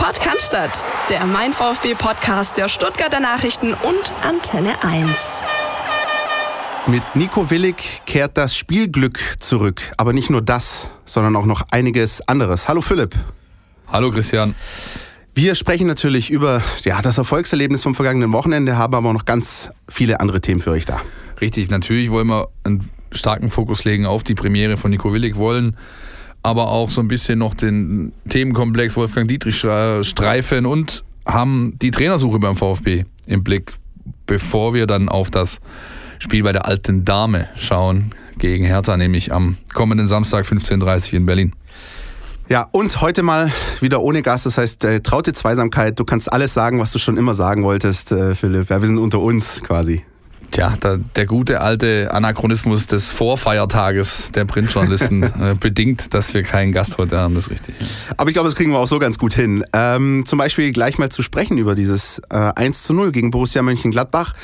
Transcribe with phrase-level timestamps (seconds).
[0.00, 0.56] Podcast,
[1.10, 5.10] der Mein VfB Podcast der Stuttgarter Nachrichten und Antenne 1.
[6.86, 9.82] Mit Nico Willig kehrt das Spielglück zurück.
[9.98, 12.66] Aber nicht nur das, sondern auch noch einiges anderes.
[12.66, 13.14] Hallo Philipp.
[13.88, 14.54] Hallo Christian.
[15.34, 19.68] Wir sprechen natürlich über ja, das Erfolgserlebnis vom vergangenen Wochenende, haben aber auch noch ganz
[19.86, 21.02] viele andere Themen für euch da.
[21.42, 25.76] Richtig, natürlich wollen wir einen starken Fokus legen auf die Premiere von Nico Willig, wollen
[26.42, 32.38] aber auch so ein bisschen noch den Themenkomplex Wolfgang Dietrich streifen und haben die Trainersuche
[32.38, 33.72] beim VfB im Blick,
[34.26, 35.60] bevor wir dann auf das
[36.18, 41.26] Spiel bei der alten Dame schauen gegen Hertha, nämlich am kommenden Samstag 15.30 Uhr in
[41.26, 41.52] Berlin.
[42.48, 46.00] Ja, und heute mal wieder ohne Gast, das heißt äh, traute Zweisamkeit.
[46.00, 48.70] Du kannst alles sagen, was du schon immer sagen wolltest, äh, Philipp.
[48.70, 50.02] Ja, wir sind unter uns quasi.
[50.50, 56.72] Tja, der, der, gute alte Anachronismus des Vorfeiertages der Printjournalisten äh, bedingt, dass wir keinen
[56.72, 57.74] Gast heute haben, das ist richtig.
[58.16, 59.64] Aber ich glaube, das kriegen wir auch so ganz gut hin.
[59.72, 63.62] Ähm, zum Beispiel gleich mal zu sprechen über dieses äh, 1 zu 0 gegen Borussia
[63.62, 64.34] Mönchengladbach.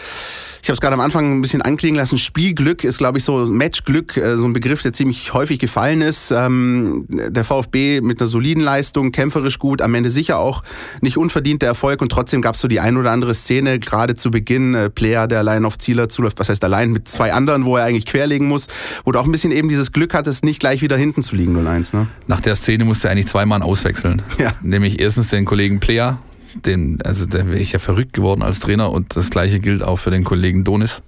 [0.67, 2.19] Ich habe es gerade am Anfang ein bisschen anklingen lassen.
[2.19, 6.33] Spielglück ist, glaube ich, so Matchglück, äh, so ein Begriff, der ziemlich häufig gefallen ist.
[6.33, 10.65] Ähm, der VfB mit einer soliden Leistung, kämpferisch gut, am Ende sicher auch
[11.03, 14.33] nicht unverdienter Erfolg und trotzdem gab es so die ein oder andere Szene, gerade zu
[14.33, 17.77] Beginn, äh, Player, der allein auf Zieler zuläuft, was heißt allein mit zwei anderen, wo
[17.77, 18.67] er eigentlich querlegen muss,
[19.05, 21.57] wo du auch ein bisschen eben dieses Glück hattest, nicht gleich wieder hinten zu liegen,
[21.57, 21.95] 0-1.
[21.95, 22.09] Ne?
[22.27, 24.21] Nach der Szene musste er eigentlich zweimal auswechseln.
[24.39, 24.53] Ja.
[24.63, 26.19] Nämlich erstens den Kollegen Player,
[26.65, 29.97] den, also da wäre ich ja verrückt geworden als Trainer und das gleiche gilt auch
[29.97, 31.03] für den Kollegen Donis,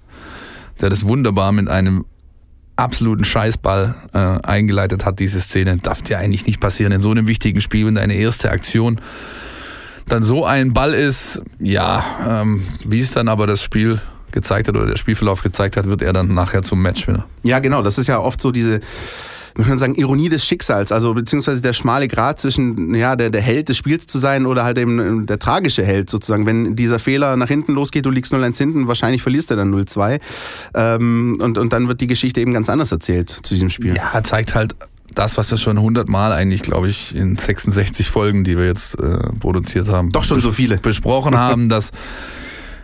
[0.81, 2.05] der das wunderbar mit einem
[2.75, 5.77] absoluten Scheißball äh, eingeleitet hat, diese Szene.
[5.77, 9.01] Darf dir eigentlich nicht passieren in so einem wichtigen Spiel, wenn deine erste Aktion
[10.07, 11.41] dann so ein Ball ist.
[11.59, 13.99] Ja, ähm, wie es dann aber das Spiel
[14.31, 17.25] gezeigt hat oder der Spielverlauf gezeigt hat, wird er dann nachher zum Matchwinner.
[17.43, 17.81] Ja, genau.
[17.81, 18.79] Das ist ja oft so diese
[19.55, 23.69] man sagen, Ironie des Schicksals, also beziehungsweise der schmale Grat zwischen ja, der, der Held
[23.69, 26.45] des Spiels zu sein oder halt eben äh, der tragische Held sozusagen.
[26.45, 30.19] Wenn dieser Fehler nach hinten losgeht, du liegst 0-1 hinten, wahrscheinlich verlierst du dann 0-2.
[30.75, 33.95] Ähm, und, und dann wird die Geschichte eben ganz anders erzählt zu diesem Spiel.
[33.95, 34.75] Ja, zeigt halt
[35.15, 38.99] das, was wir schon 100 Mal eigentlich, glaube ich, in 66 Folgen, die wir jetzt
[38.99, 40.11] äh, produziert haben.
[40.11, 40.77] Doch schon so viele.
[40.77, 41.91] Besprochen haben, dass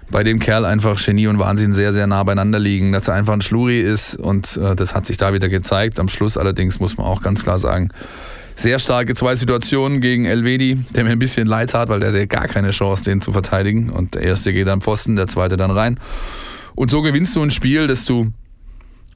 [0.09, 3.33] bei dem Kerl einfach Genie und Wahnsinn sehr, sehr nah beieinander liegen, dass er einfach
[3.33, 5.99] ein Schluri ist und äh, das hat sich da wieder gezeigt.
[5.99, 7.89] Am Schluss allerdings muss man auch ganz klar sagen,
[8.55, 12.27] sehr starke zwei Situationen gegen Elvedi, der mir ein bisschen leid hat, weil der hatte
[12.27, 13.89] gar keine Chance, den zu verteidigen.
[13.89, 15.99] Und der erste geht am Pfosten, der zweite dann rein.
[16.73, 18.31] Und so gewinnst du ein Spiel, das du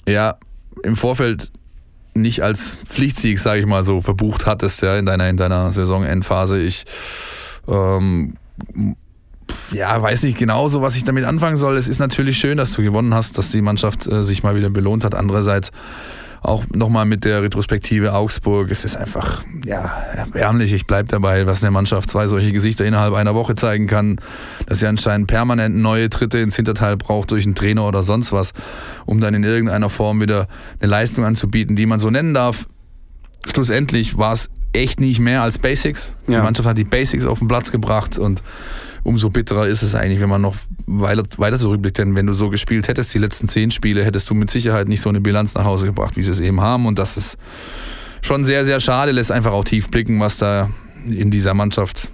[0.08, 0.36] ja
[0.84, 1.52] im Vorfeld
[2.14, 6.60] nicht als Pflichtsieg, sage ich mal so, verbucht hattest, ja, in deiner, in deiner Saisonendphase.
[6.60, 6.86] Ich
[7.68, 8.36] ähm,
[9.72, 11.78] ja, weiß nicht genau so, was ich damit anfangen soll.
[11.78, 14.70] Es ist natürlich schön, dass du gewonnen hast, dass die Mannschaft äh, sich mal wieder
[14.70, 15.16] belohnt hat.
[15.16, 15.72] Andererseits
[16.42, 18.72] auch nochmal mit der Retrospektive Augsburg.
[18.72, 20.74] Es ist einfach, ja, erbärmlich.
[20.74, 24.18] Ich bleibe dabei, was eine Mannschaft zwei solche Gesichter innerhalb einer Woche zeigen kann.
[24.66, 28.54] Dass sie anscheinend permanent neue Tritte ins Hinterteil braucht durch einen Trainer oder sonst was,
[29.06, 30.48] um dann in irgendeiner Form wieder
[30.80, 32.68] eine Leistung anzubieten, die man so nennen darf.
[33.46, 36.14] Schlussendlich war es echt nicht mehr als Basics.
[36.28, 36.44] Die ja.
[36.44, 38.44] Mannschaft hat die Basics auf den Platz gebracht und
[39.04, 40.56] umso bitterer ist es eigentlich, wenn man noch
[40.86, 41.98] weiter, weiter zurückblickt.
[41.98, 45.02] Denn wenn du so gespielt hättest, die letzten zehn Spiele, hättest du mit Sicherheit nicht
[45.02, 46.86] so eine Bilanz nach Hause gebracht, wie sie es eben haben.
[46.86, 47.38] Und das ist
[48.22, 50.70] schon sehr, sehr schade, lässt einfach auch tief blicken, was da
[51.06, 52.12] in dieser Mannschaft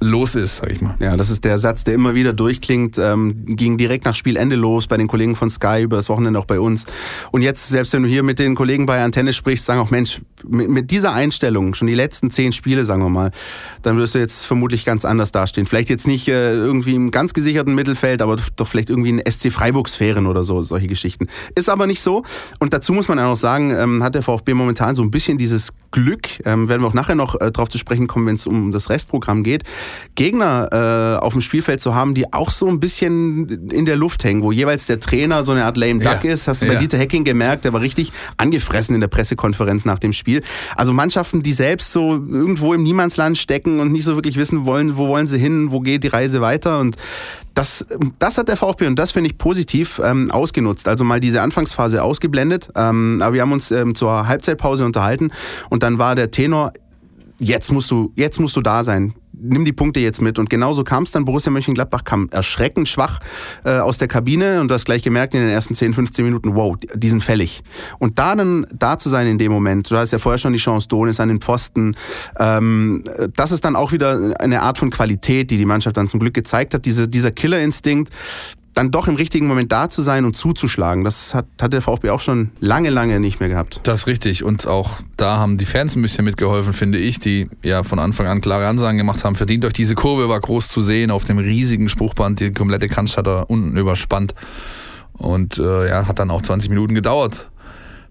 [0.00, 0.94] los ist, sag ich mal.
[1.00, 2.98] Ja, das ist der Satz, der immer wieder durchklingt.
[2.98, 6.44] Ähm, ging direkt nach Spielende los bei den Kollegen von Sky, über das Wochenende auch
[6.44, 6.86] bei uns.
[7.30, 10.20] Und jetzt, selbst wenn du hier mit den Kollegen bei Antenne sprichst, sagen auch, Mensch,
[10.46, 13.30] mit, mit dieser Einstellung, schon die letzten zehn Spiele, sagen wir mal,
[13.82, 15.66] dann wirst du jetzt vermutlich ganz anders dastehen.
[15.66, 19.52] Vielleicht jetzt nicht äh, irgendwie im ganz gesicherten Mittelfeld, aber doch vielleicht irgendwie in SC
[19.52, 21.28] Freiburg-Sphären oder so, solche Geschichten.
[21.54, 22.24] Ist aber nicht so.
[22.58, 25.38] Und dazu muss man ja noch sagen, ähm, hat der VfB momentan so ein bisschen
[25.38, 28.46] dieses Glück, ähm, werden wir auch nachher noch äh, drauf zu sprechen kommen, wenn es
[28.46, 29.64] um das Restprogramm geht,
[30.14, 34.22] Gegner äh, auf dem Spielfeld zu haben, die auch so ein bisschen in der Luft
[34.24, 36.32] hängen, wo jeweils der Trainer so eine Art lame duck ja.
[36.32, 36.46] ist.
[36.46, 36.78] Hast du bei ja.
[36.78, 40.42] Dieter Hecking gemerkt, der war richtig angefressen in der Pressekonferenz nach dem Spiel.
[40.76, 44.96] Also Mannschaften, die selbst so irgendwo im Niemandsland stecken und nicht so wirklich wissen wollen,
[44.96, 46.96] wo wollen sie hin, wo geht die Reise weiter und
[47.54, 47.86] das,
[48.18, 50.88] das hat der VfB und das finde ich positiv ähm, ausgenutzt.
[50.88, 52.68] Also mal diese Anfangsphase ausgeblendet.
[52.74, 55.30] Ähm, aber wir haben uns ähm, zur Halbzeitpause unterhalten
[55.70, 56.72] und dann war der Tenor,
[57.38, 60.38] jetzt musst du, jetzt musst du da sein nimm die Punkte jetzt mit.
[60.38, 61.24] Und genauso kam es dann.
[61.24, 63.20] Borussia Mönchengladbach kam erschreckend schwach
[63.64, 66.54] äh, aus der Kabine und du hast gleich gemerkt in den ersten 10, 15 Minuten,
[66.54, 67.62] wow, die sind fällig.
[67.98, 70.58] Und da dann da zu sein in dem Moment, du hast ja vorher schon die
[70.58, 71.94] Chance, Donis an den Pfosten,
[72.38, 73.04] ähm,
[73.36, 76.34] das ist dann auch wieder eine Art von Qualität, die die Mannschaft dann zum Glück
[76.34, 76.84] gezeigt hat.
[76.84, 78.10] Diese, dieser Killerinstinkt,
[78.74, 81.04] dann doch im richtigen Moment da zu sein und zuzuschlagen.
[81.04, 83.80] Das hat, hat der VfB auch schon lange, lange nicht mehr gehabt.
[83.84, 84.42] Das ist richtig.
[84.42, 88.26] Und auch da haben die Fans ein bisschen mitgeholfen, finde ich, die ja von Anfang
[88.26, 89.36] an klare Ansagen gemacht haben.
[89.36, 93.48] Verdient euch diese Kurve, war groß zu sehen auf dem riesigen Spruchband, die komplette Cannstatter
[93.48, 94.34] unten überspannt.
[95.12, 97.50] Und äh, ja, hat dann auch 20 Minuten gedauert,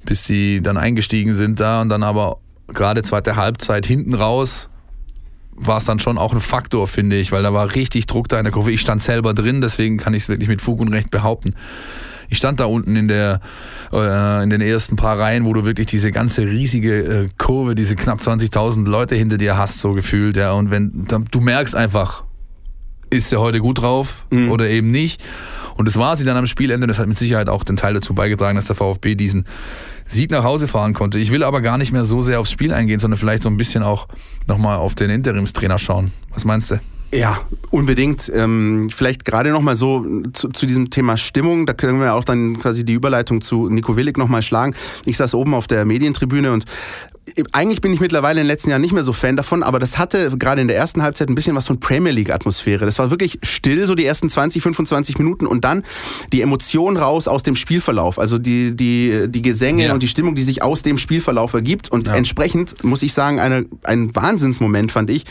[0.06, 2.38] bis die dann eingestiegen sind da und dann aber
[2.68, 4.69] gerade zweite Halbzeit hinten raus
[5.56, 8.38] war es dann schon auch ein Faktor, finde ich, weil da war richtig Druck da
[8.38, 8.72] in der Kurve.
[8.72, 11.56] Ich stand selber drin, deswegen kann ich es wirklich mit Fug und Recht behaupten.
[12.30, 13.42] Ich stand da unten in der
[13.92, 17.96] äh, in den ersten paar Reihen, wo du wirklich diese ganze riesige äh, Kurve, diese
[17.96, 20.54] knapp 20.000 Leute hinter dir hast, so gefühlt, ja.
[20.54, 22.24] Und wenn du merkst einfach,
[23.10, 24.52] ist er heute gut drauf mhm.
[24.52, 25.24] oder eben nicht.
[25.75, 26.88] Und das war sie dann am Spielende.
[26.88, 29.46] Das hat mit Sicherheit auch den Teil dazu beigetragen, dass der VfB diesen
[30.06, 31.20] Sieg nach Hause fahren konnte.
[31.20, 33.58] Ich will aber gar nicht mehr so sehr aufs Spiel eingehen, sondern vielleicht so ein
[33.58, 34.08] bisschen auch
[34.48, 36.12] nochmal auf den Interimstrainer schauen.
[36.31, 36.80] Was meinst du?
[37.14, 38.31] Ja, unbedingt.
[38.34, 40.04] Ähm, vielleicht gerade nochmal so
[40.34, 41.68] zu, zu, diesem Thema Stimmung.
[41.68, 44.74] Da können wir auch dann quasi die Überleitung zu Nico Willig nochmal schlagen.
[45.06, 46.66] Ich saß oben auf der Medientribüne und
[47.54, 49.98] eigentlich bin ich mittlerweile in den letzten Jahren nicht mehr so Fan davon, aber das
[49.98, 52.86] hatte gerade in der ersten Halbzeit ein bisschen was von Premier League-Atmosphäre.
[52.86, 55.84] Das war wirklich still, so die ersten 20, 25 Minuten und dann
[56.34, 58.20] die Emotion raus aus dem Spielverlauf.
[58.20, 59.94] Also die, die, die Gesänge ja.
[59.94, 61.90] und die Stimmung, die sich aus dem Spielverlauf ergibt.
[61.90, 62.16] Und ja.
[62.16, 65.24] entsprechend, muss ich sagen, eine, ein Wahnsinnsmoment fand ich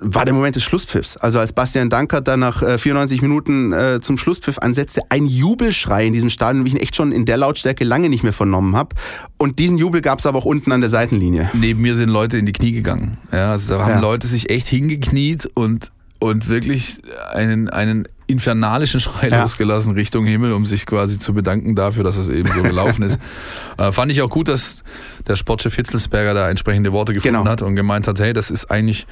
[0.00, 1.16] war der Moment des Schlusspfiffs.
[1.16, 6.06] Also als Bastian Dankert dann nach äh, 94 Minuten äh, zum Schlusspfiff ansetzte, ein Jubelschrei
[6.06, 8.76] in diesem Stadion, wie ich ihn echt schon in der Lautstärke lange nicht mehr vernommen
[8.76, 8.96] habe.
[9.38, 11.50] Und diesen Jubel gab es aber auch unten an der Seitenlinie.
[11.52, 13.12] Neben mir sind Leute in die Knie gegangen.
[13.32, 14.00] Ja, also da haben ja.
[14.00, 16.98] Leute sich echt hingekniet und, und wirklich
[17.32, 19.42] einen, einen infernalischen Schrei ja.
[19.42, 23.20] losgelassen Richtung Himmel, um sich quasi zu bedanken dafür, dass es eben so gelaufen ist.
[23.76, 24.84] Äh, fand ich auch gut, dass
[25.26, 27.50] der Sportchef Hitzelsberger da entsprechende Worte gefunden genau.
[27.50, 29.08] hat und gemeint hat, hey, das ist eigentlich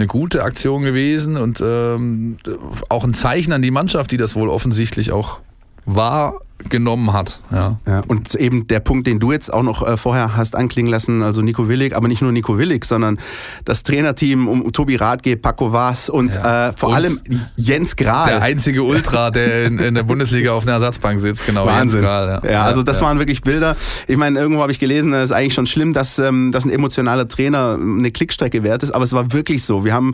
[0.00, 2.38] eine gute Aktion gewesen und ähm,
[2.88, 5.40] auch ein Zeichen an die Mannschaft, die das wohl offensichtlich auch
[5.84, 7.40] war genommen hat.
[7.50, 7.78] Ja.
[7.86, 8.02] ja.
[8.06, 11.42] und eben der Punkt, den du jetzt auch noch äh, vorher hast anklingen lassen, also
[11.42, 13.18] Nico Willig, aber nicht nur Nico Willig, sondern
[13.64, 16.68] das Trainerteam um Tobi Radke, Paco Vaz und ja.
[16.68, 17.20] äh, vor und allem
[17.56, 18.28] Jens Grahl.
[18.28, 21.66] Der einzige Ultra, der in, in, der Bundesliga auf einer Ersatzbank sitzt, genau.
[21.66, 22.02] Wahnsinn.
[22.02, 22.50] Jens Grahl, ja.
[22.50, 23.76] ja also das waren wirklich Bilder.
[24.06, 26.70] Ich meine, irgendwo habe ich gelesen, es ist eigentlich schon schlimm, dass, ähm, dass ein
[26.70, 29.84] emotionaler Trainer eine Klickstrecke wert ist, aber es war wirklich so.
[29.84, 30.12] Wir haben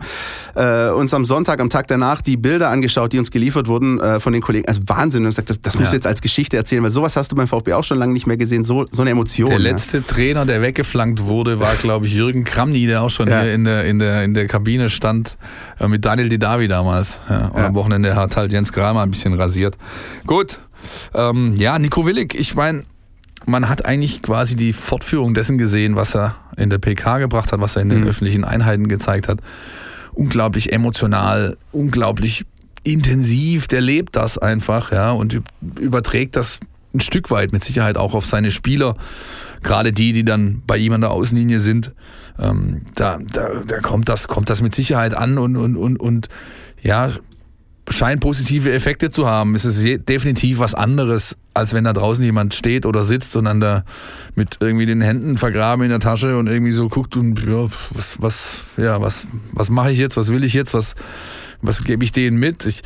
[0.55, 4.19] äh, uns am Sonntag, am Tag danach, die Bilder angeschaut, die uns geliefert wurden äh,
[4.19, 4.67] von den Kollegen.
[4.67, 5.23] Also Wahnsinn.
[5.23, 7.47] Und gesagt, das, das muss jetzt als Geschichte Geschichte erzählen, weil sowas hast du beim
[7.47, 9.49] VfB auch schon lange nicht mehr gesehen, so, so eine Emotion.
[9.49, 10.03] Der letzte ja.
[10.05, 13.41] Trainer, der weggeflankt wurde, war, glaube ich, Jürgen Kramny, der auch schon ja.
[13.41, 15.35] hier in der, in, der, in der Kabine stand,
[15.79, 17.21] äh, mit Daniel Didavi damals.
[17.27, 17.47] Ja.
[17.47, 19.77] Und am Wochenende hat halt Jens mal ein bisschen rasiert.
[20.27, 20.59] Gut,
[21.15, 22.83] ähm, ja, Nico Willig, ich meine,
[23.47, 27.61] man hat eigentlich quasi die Fortführung dessen gesehen, was er in der PK gebracht hat,
[27.61, 28.09] was er in den mhm.
[28.09, 29.39] öffentlichen Einheiten gezeigt hat.
[30.13, 32.45] Unglaublich emotional, unglaublich
[32.87, 35.41] intensiv, der lebt das einfach, ja, und
[35.79, 36.59] überträgt das
[36.93, 38.95] ein Stück weit mit Sicherheit auch auf seine Spieler,
[39.61, 41.93] gerade die, die dann bei ihm an der Außenlinie sind.
[42.39, 46.29] Ähm, da, da, da kommt das, kommt das mit Sicherheit an und, und, und, und
[46.81, 47.11] ja,
[47.89, 49.53] scheint positive Effekte zu haben.
[49.55, 53.83] Es ist definitiv was anderes, als wenn da draußen jemand steht oder sitzt dann da
[54.35, 58.21] mit irgendwie den Händen vergraben in der Tasche und irgendwie so guckt und ja, was,
[58.21, 60.95] was, ja, was, was mache ich jetzt, was will ich jetzt, was,
[61.61, 62.65] was gebe ich denen mit?
[62.65, 62.83] Ich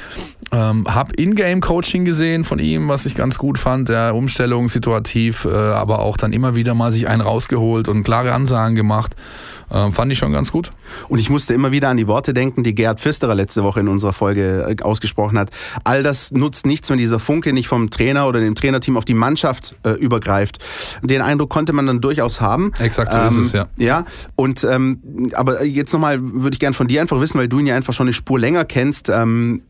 [0.52, 3.90] ähm, habe Ingame-Coaching gesehen von ihm, was ich ganz gut fand.
[3.90, 8.34] Der Umstellung situativ, äh, aber auch dann immer wieder mal sich einen rausgeholt und klare
[8.34, 9.16] Ansagen gemacht.
[9.74, 10.74] Ähm, fand ich schon ganz gut.
[11.08, 13.88] Und ich musste immer wieder an die Worte denken, die Gerhard Pfisterer letzte Woche in
[13.88, 15.50] unserer Folge äh, ausgesprochen hat.
[15.86, 19.14] All das nutzt nichts, wenn dieser Funke nicht vom Trainer oder dem Trainerteam auf die
[19.14, 20.60] Mannschaft äh, übergreift.
[21.02, 22.72] Den Eindruck konnte man dann durchaus haben.
[22.80, 23.68] Exakt so ähm, ist es, ja.
[23.78, 27.60] Ja, und ähm, aber jetzt nochmal würde ich gerne von dir einfach wissen, weil du
[27.60, 29.10] ihn ja einfach schon eine Spur länger kennst.
[29.10, 29.64] Ähm,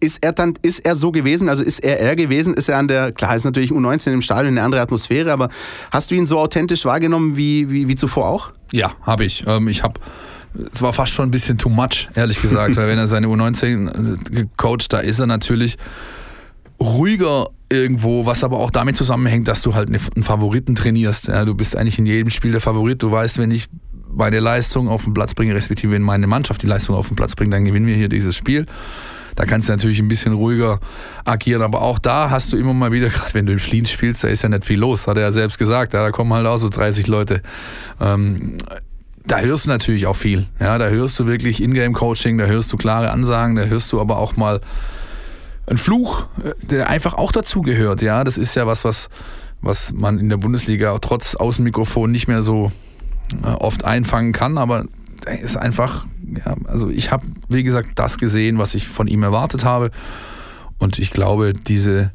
[0.00, 2.88] ist er dann, ist er so gewesen, also ist er er gewesen, ist er an
[2.88, 5.48] der, klar ist natürlich U19 im Stadion eine andere Atmosphäre, aber
[5.90, 8.50] hast du ihn so authentisch wahrgenommen wie, wie, wie zuvor auch?
[8.72, 9.44] Ja, habe ich.
[9.46, 9.98] Ähm, ich habe
[10.72, 13.88] es war fast schon ein bisschen too much, ehrlich gesagt, weil wenn er seine U19
[13.88, 15.78] äh, gecoacht, da ist er natürlich
[16.80, 21.28] ruhiger irgendwo, was aber auch damit zusammenhängt, dass du halt einen Favoriten trainierst.
[21.28, 23.02] Ja, du bist eigentlich in jedem Spiel der Favorit.
[23.02, 23.68] Du weißt, wenn ich
[24.12, 27.36] meine Leistung auf den Platz bringe, respektive wenn meine Mannschaft die Leistung auf den Platz
[27.36, 28.66] bringt, dann gewinnen wir hier dieses Spiel.
[29.36, 30.80] Da kannst du natürlich ein bisschen ruhiger
[31.24, 34.24] agieren, aber auch da hast du immer mal wieder, gerade wenn du im Schlien spielst,
[34.24, 35.94] da ist ja nicht viel los, hat er ja selbst gesagt.
[35.94, 37.42] Ja, da kommen halt auch so 30 Leute.
[38.00, 38.58] Ähm,
[39.24, 40.46] da hörst du natürlich auch viel.
[40.58, 44.18] Ja, da hörst du wirklich Ingame-Coaching, da hörst du klare Ansagen, da hörst du aber
[44.18, 44.60] auch mal
[45.70, 46.26] einen Fluch,
[46.62, 48.02] der einfach auch dazugehört.
[48.02, 49.08] Ja, das ist ja was, was,
[49.62, 52.72] was man in der Bundesliga trotz Außenmikrofon nicht mehr so
[53.42, 54.84] äh, oft einfangen kann, aber
[55.24, 56.06] er ist einfach,
[56.44, 59.90] ja, also ich habe, wie gesagt, das gesehen, was ich von ihm erwartet habe.
[60.78, 62.12] Und ich glaube, diese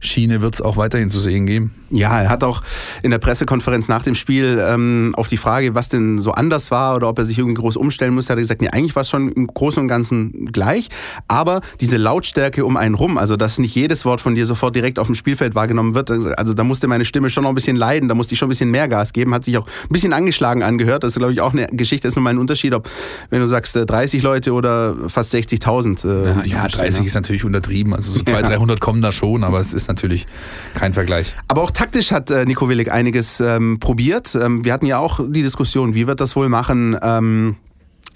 [0.00, 1.74] Schiene wird es auch weiterhin zu sehen geben.
[1.90, 2.62] Ja, er hat auch
[3.02, 6.96] in der Pressekonferenz nach dem Spiel ähm, auf die Frage, was denn so anders war
[6.96, 9.08] oder ob er sich irgendwie groß umstellen musste, hat er gesagt, nee, eigentlich war es
[9.08, 10.88] schon im Großen und Ganzen gleich,
[11.28, 14.98] aber diese Lautstärke um einen rum, also dass nicht jedes Wort von dir sofort direkt
[14.98, 18.08] auf dem Spielfeld wahrgenommen wird, also da musste meine Stimme schon noch ein bisschen leiden,
[18.08, 20.64] da musste ich schon ein bisschen mehr Gas geben, hat sich auch ein bisschen angeschlagen
[20.64, 22.88] angehört, das ist glaube ich auch eine Geschichte, ist nochmal ein Unterschied, ob
[23.30, 26.04] wenn du sagst 30 äh, Leute oder fast 60.000.
[26.04, 27.06] Äh, ja, ja 30 ja.
[27.06, 28.56] ist natürlich untertrieben, also so 200, ja.
[28.56, 30.26] 300 kommen da schon, aber es ist natürlich
[30.74, 31.34] kein Vergleich.
[31.48, 34.34] Aber auch taktisch hat äh, Nico Willig einiges ähm, probiert.
[34.34, 36.98] Ähm, wir hatten ja auch die Diskussion, wie wird das wohl machen?
[37.02, 37.56] Ähm,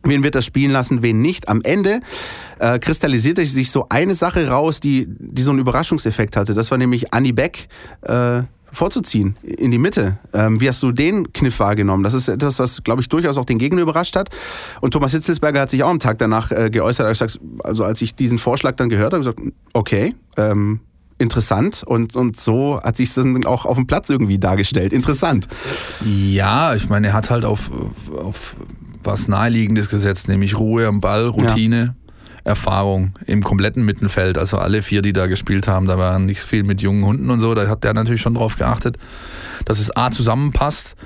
[0.02, 1.48] wen wird das spielen lassen, wen nicht.
[1.48, 2.00] Am Ende
[2.58, 6.54] äh, kristallisierte sich so eine Sache raus, die, die so einen Überraschungseffekt hatte.
[6.54, 7.68] Das war nämlich Annie Beck.
[8.02, 10.18] Äh, vorzuziehen in die Mitte.
[10.32, 12.04] Ähm, wie hast du den Kniff wahrgenommen?
[12.04, 14.30] Das ist etwas, was, glaube ich, durchaus auch den Gegner überrascht hat.
[14.80, 17.20] Und Thomas Hitzelsberger hat sich auch am Tag danach äh, geäußert.
[17.20, 17.28] Er
[17.64, 19.40] also als ich diesen Vorschlag dann gehört habe, gesagt,
[19.72, 20.78] okay, ähm,
[21.20, 24.92] interessant und, und so hat sich das dann auch auf dem Platz irgendwie dargestellt.
[24.92, 25.48] Interessant.
[26.04, 27.70] Ja, ich meine, er hat halt auf,
[28.16, 28.56] auf
[29.04, 31.76] was Naheliegendes gesetzt, nämlich Ruhe am Ball, Routine.
[31.76, 31.94] Ja.
[32.42, 34.38] Erfahrung im kompletten Mittelfeld.
[34.38, 37.38] Also alle vier, die da gespielt haben, da war nicht viel mit jungen Hunden und
[37.38, 37.54] so.
[37.54, 38.96] Da hat der natürlich schon drauf geachtet,
[39.66, 40.96] dass es A zusammenpasst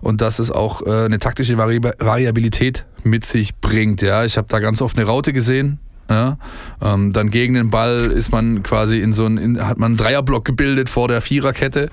[0.00, 4.00] und dass es auch äh, eine taktische Variabilität mit sich bringt.
[4.00, 6.38] Ja, ich habe da ganz oft eine Raute gesehen, ja,
[6.80, 10.44] ähm, dann gegen den Ball ist man quasi in so ein, hat man einen Dreierblock
[10.44, 11.90] gebildet vor der Viererkette,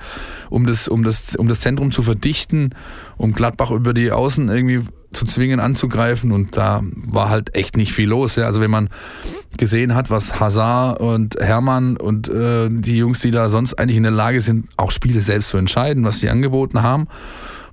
[0.50, 2.75] um das, um das, um das Zentrum zu verdichten,
[3.17, 4.82] um Gladbach über die Außen irgendwie
[5.13, 8.36] zu zwingen anzugreifen und da war halt echt nicht viel los.
[8.36, 8.46] Ja.
[8.46, 8.89] Also wenn man
[9.58, 14.03] gesehen hat, was Hazard und Hermann und äh, die Jungs, die da sonst eigentlich in
[14.03, 17.08] der Lage sind, auch Spiele selbst zu entscheiden, was sie angeboten haben,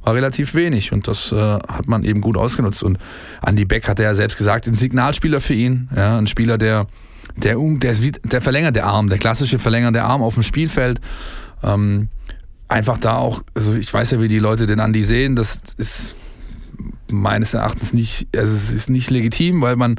[0.03, 2.83] war relativ wenig und das äh, hat man eben gut ausgenutzt.
[2.83, 2.99] Und
[3.47, 6.87] Andy Beck hat ja selbst gesagt, ein Signalspieler für ihn, ja, ein Spieler, der,
[7.37, 11.01] der, der, der verlängerte Arm, der klassische verlängerte Arm auf dem Spielfeld.
[11.63, 12.09] Ähm,
[12.69, 16.15] einfach da auch, also ich weiß ja, wie die Leute den Andy sehen, das ist
[17.09, 19.97] meines Erachtens nicht, also es ist nicht legitim, weil man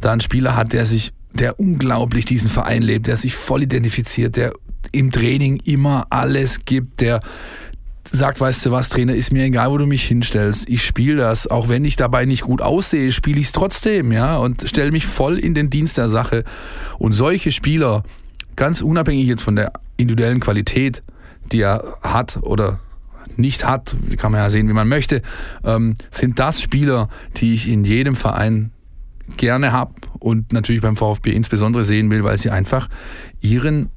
[0.00, 4.36] da einen Spieler hat, der sich, der unglaublich diesen Verein lebt, der sich voll identifiziert,
[4.36, 4.52] der
[4.92, 7.20] im Training immer alles gibt, der
[8.10, 10.68] sagt, weißt du was, Trainer, ist mir egal, wo du mich hinstellst.
[10.68, 14.36] Ich spiele das, auch wenn ich dabei nicht gut aussehe, spiele ich es trotzdem, ja,
[14.36, 16.44] und stelle mich voll in den Dienst der Sache.
[16.98, 18.02] Und solche Spieler,
[18.56, 21.02] ganz unabhängig jetzt von der individuellen Qualität,
[21.52, 22.80] die er hat oder
[23.36, 25.22] nicht hat, kann man ja sehen, wie man möchte,
[25.64, 28.72] ähm, sind das Spieler, die ich in jedem Verein
[29.36, 32.88] gerne habe und natürlich beim VfB insbesondere sehen will, weil sie einfach
[33.40, 33.88] ihren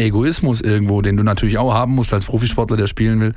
[0.00, 3.32] Egoismus irgendwo, den du natürlich auch haben musst als Profisportler, der spielen will,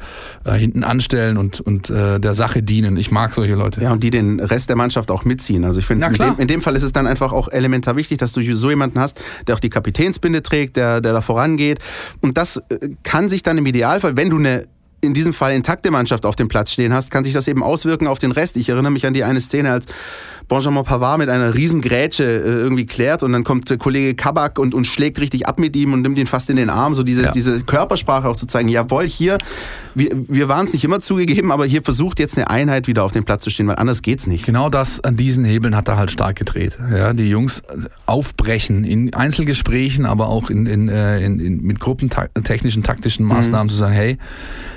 [0.46, 2.98] äh, hinten anstellen und, und äh, der Sache dienen.
[2.98, 3.82] Ich mag solche Leute.
[3.82, 5.66] Ja, und die den Rest der Mannschaft auch mitziehen.
[5.66, 8.34] Also ich finde, in, in, dem Fall ist es dann einfach auch elementar wichtig, dass
[8.34, 11.80] du so jemanden hast, der auch die Kapitänsbinde trägt, der, der da vorangeht.
[12.22, 14.68] Und das äh, kann sich dann im Idealfall, wenn du eine
[15.04, 18.08] in diesem Fall intakte Mannschaft auf dem Platz stehen hast, kann sich das eben auswirken
[18.08, 18.56] auf den Rest.
[18.56, 19.86] Ich erinnere mich an die eine Szene, als
[20.48, 24.60] Benjamin Pavard mit einer riesen Grätsche äh, irgendwie klärt und dann kommt äh, Kollege Kabak
[24.60, 26.96] und, und schlägt richtig ab mit ihm und nimmt ihn fast in den Arm.
[26.96, 27.32] So diese, ja.
[27.32, 29.38] diese Körpersprache auch zu zeigen, jawohl, hier,
[29.96, 33.12] wir, wir waren es nicht immer zugegeben, aber hier versucht jetzt eine Einheit wieder auf
[33.12, 34.46] dem Platz zu stehen, weil anders geht's nicht.
[34.46, 36.78] Genau das, an diesen Hebeln hat er halt stark gedreht.
[36.92, 37.64] Ja, die Jungs
[38.06, 43.72] aufbrechen in Einzelgesprächen, aber auch in, in, äh, in, in mit gruppentechnischen, taktischen Maßnahmen mhm.
[43.72, 44.18] zu sagen, hey,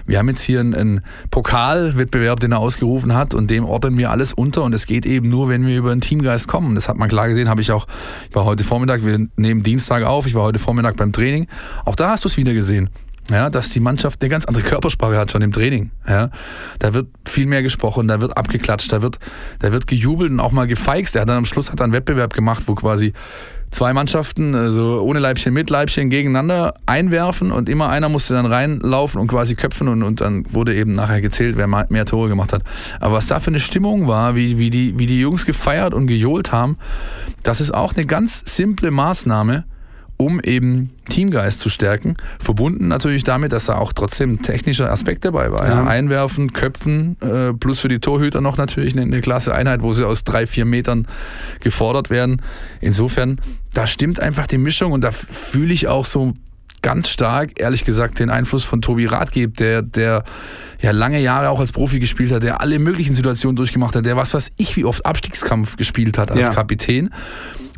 [0.06, 4.10] wir haben jetzt hier einen, einen Pokalwettbewerb, den er ausgerufen hat und dem ordnen wir
[4.10, 6.74] alles unter und es geht eben nur, wenn wir über einen Teamgeist kommen.
[6.74, 7.86] Das hat man klar gesehen, habe ich auch,
[8.28, 11.46] ich war heute Vormittag, wir nehmen Dienstag auf, ich war heute Vormittag beim Training.
[11.84, 12.90] Auch da hast du es wieder gesehen.
[13.30, 15.90] Ja, dass die Mannschaft eine ganz andere Körpersprache hat schon im Training.
[16.08, 16.30] Ja,
[16.78, 19.18] da wird viel mehr gesprochen, da wird abgeklatscht, da wird,
[19.58, 21.16] da wird gejubelt und auch mal gefeixt.
[21.16, 23.12] Er hat dann am Schluss hat einen Wettbewerb gemacht, wo quasi
[23.70, 29.20] zwei Mannschaften, also ohne Leibchen mit Leibchen gegeneinander einwerfen und immer einer musste dann reinlaufen
[29.20, 32.62] und quasi köpfen und, und dann wurde eben nachher gezählt, wer mehr Tore gemacht hat.
[33.00, 36.06] Aber was da für eine Stimmung war, wie, wie, die, wie die Jungs gefeiert und
[36.06, 36.78] gejohlt haben,
[37.42, 39.64] das ist auch eine ganz simple Maßnahme,
[40.16, 42.16] um eben Teamgeist zu stärken.
[42.38, 45.66] Verbunden natürlich damit, dass da auch trotzdem technischer Aspekt dabei war.
[45.66, 45.84] Ja.
[45.84, 50.06] Einwerfen, Köpfen, äh, plus für die Torhüter noch natürlich eine, eine klasse Einheit, wo sie
[50.06, 51.06] aus drei, vier Metern
[51.60, 52.42] gefordert werden.
[52.80, 53.40] Insofern,
[53.74, 56.34] da stimmt einfach die Mischung und da fühle ich auch so
[56.86, 60.22] ganz stark, ehrlich gesagt, den Einfluss von Tobi Rathgeb, der, der
[60.80, 64.16] ja lange Jahre auch als Profi gespielt hat, der alle möglichen Situationen durchgemacht hat, der
[64.16, 66.54] was was ich wie oft Abstiegskampf gespielt hat als ja.
[66.54, 67.10] Kapitän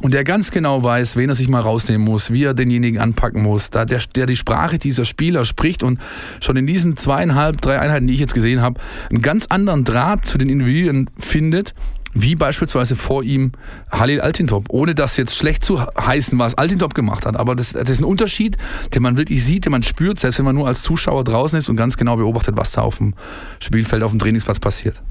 [0.03, 3.43] und der ganz genau weiß, wen er sich mal rausnehmen muss, wie er denjenigen anpacken
[3.43, 5.99] muss, da der, der die Sprache dieser Spieler spricht und
[6.41, 10.27] schon in diesen zweieinhalb, drei Einheiten, die ich jetzt gesehen habe, einen ganz anderen Draht
[10.27, 11.73] zu den Individuen findet,
[12.15, 13.53] wie beispielsweise vor ihm
[13.91, 17.37] Halil Altintop, ohne das jetzt schlecht zu heißen, was Altintop gemacht hat.
[17.37, 18.57] Aber das, das ist ein Unterschied,
[18.95, 21.69] den man wirklich sieht, den man spürt, selbst wenn man nur als Zuschauer draußen ist
[21.69, 23.15] und ganz genau beobachtet, was da auf dem
[23.61, 25.03] Spielfeld, auf dem Trainingsplatz passiert.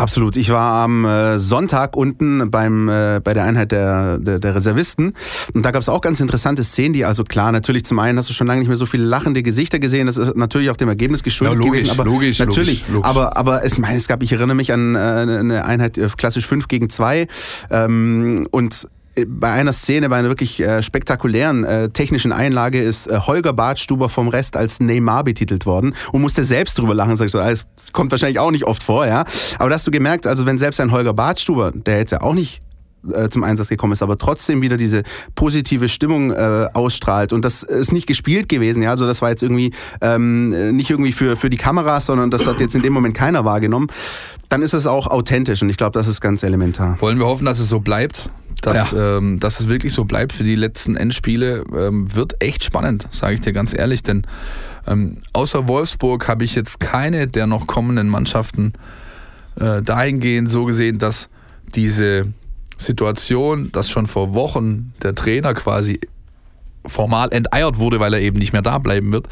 [0.00, 0.36] Absolut.
[0.36, 5.12] Ich war am äh, Sonntag unten beim, äh, bei der Einheit der, der, der Reservisten
[5.52, 8.30] und da gab es auch ganz interessante Szenen, die also klar, natürlich zum einen hast
[8.30, 10.88] du schon lange nicht mehr so viele lachende Gesichter gesehen, das ist natürlich auch dem
[10.88, 12.00] Ergebnis geschuldet ja, logisch, gewesen.
[12.00, 14.98] Aber logisch, natürlich, logisch, aber, aber es, meine, es gab, ich erinnere mich an äh,
[14.98, 17.26] eine Einheit äh, klassisch 5 gegen 2
[17.70, 18.88] ähm, und
[19.26, 24.08] bei einer Szene, bei einer wirklich äh, spektakulären äh, technischen Einlage ist äh, Holger Bartstuber
[24.08, 27.16] vom Rest als Neymar betitelt worden und musste selbst drüber lachen.
[27.16, 29.24] Sag ich so, das kommt wahrscheinlich auch nicht oft vor, ja.
[29.58, 32.34] Aber da hast du gemerkt, also wenn selbst ein Holger Bartstuber, der jetzt ja auch
[32.34, 32.62] nicht
[33.14, 37.32] äh, zum Einsatz gekommen ist, aber trotzdem wieder diese positive Stimmung äh, ausstrahlt.
[37.32, 38.90] Und das ist nicht gespielt gewesen, ja.
[38.90, 39.72] Also das war jetzt irgendwie
[40.02, 43.44] ähm, nicht irgendwie für, für die Kameras, sondern das hat jetzt in dem Moment keiner
[43.44, 43.88] wahrgenommen.
[44.50, 46.96] Dann ist es auch authentisch und ich glaube, das ist ganz elementar.
[47.00, 48.28] Wollen wir hoffen, dass es so bleibt?
[48.60, 49.18] Dass, ja.
[49.18, 53.34] ähm, dass es wirklich so bleibt für die letzten Endspiele, ähm, wird echt spannend, sage
[53.34, 54.02] ich dir ganz ehrlich.
[54.02, 54.26] Denn
[54.86, 58.72] ähm, außer Wolfsburg habe ich jetzt keine der noch kommenden Mannschaften
[59.56, 61.28] äh, dahingehend so gesehen, dass
[61.74, 62.32] diese
[62.76, 66.00] Situation, dass schon vor Wochen der Trainer quasi
[66.86, 69.28] formal enteiert wurde, weil er eben nicht mehr da bleiben wird,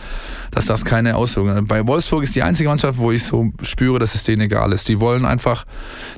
[0.50, 1.68] dass das keine Auswirkungen hat.
[1.68, 4.88] Bei Wolfsburg ist die einzige Mannschaft, wo ich so spüre, dass es denen egal ist.
[4.88, 5.64] Die wollen einfach,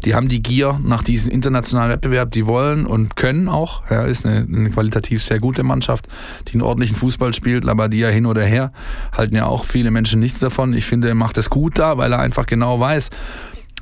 [0.05, 3.83] die haben die Gier nach diesem internationalen Wettbewerb, die wollen und können auch.
[3.91, 6.09] Ja, ist eine, eine qualitativ sehr gute Mannschaft,
[6.49, 8.73] die einen ordentlichen Fußball spielt, aber die ja hin oder her
[9.13, 10.73] halten ja auch viele Menschen nichts davon.
[10.73, 13.11] Ich finde, er macht es gut da, weil er einfach genau weiß,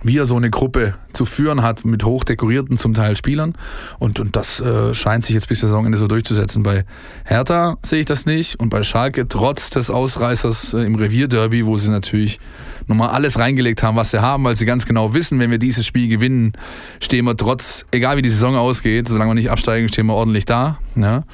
[0.03, 3.55] wie er so eine Gruppe zu führen hat mit hochdekorierten zum Teil Spielern.
[3.99, 6.63] Und, und das äh, scheint sich jetzt bis Saisonende so durchzusetzen.
[6.63, 6.85] Bei
[7.25, 11.77] Hertha sehe ich das nicht und bei Schalke trotz des Ausreißers äh, im Revierderby, wo
[11.77, 12.39] sie natürlich
[12.87, 15.85] nochmal alles reingelegt haben, was sie haben, weil sie ganz genau wissen, wenn wir dieses
[15.85, 16.53] Spiel gewinnen,
[17.01, 20.47] stehen wir trotz, egal wie die Saison ausgeht, solange wir nicht absteigen, stehen wir ordentlich
[20.47, 20.79] da.
[20.97, 21.25] Ja.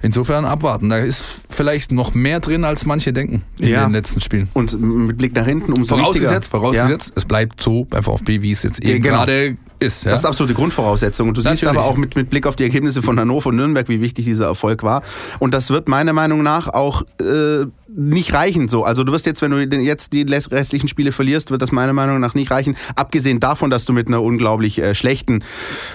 [0.00, 0.90] Insofern abwarten.
[0.90, 3.84] Da ist vielleicht noch mehr drin, als manche denken in ja.
[3.84, 4.48] den letzten Spielen.
[4.52, 6.60] Und mit Blick nach hinten umso vorausgesetzt, wichtiger.
[6.60, 7.14] Vorausgesetzt, ja.
[7.16, 9.18] es bleibt so beim VfB, wie es jetzt eben genau.
[9.18, 10.04] gerade ist.
[10.04, 10.10] Ja?
[10.10, 11.28] Das ist absolute Grundvoraussetzung.
[11.28, 11.60] Und du Natürlich.
[11.60, 14.24] siehst aber auch mit, mit Blick auf die Ergebnisse von Hannover und Nürnberg, wie wichtig
[14.24, 15.02] dieser Erfolg war.
[15.38, 18.84] Und das wird meiner Meinung nach auch äh, nicht reichen so.
[18.84, 22.20] Also du wirst jetzt, wenn du jetzt die restlichen Spiele verlierst, wird das meiner Meinung
[22.20, 22.76] nach nicht reichen.
[22.96, 25.42] Abgesehen davon, dass du mit einer unglaublich äh, schlechten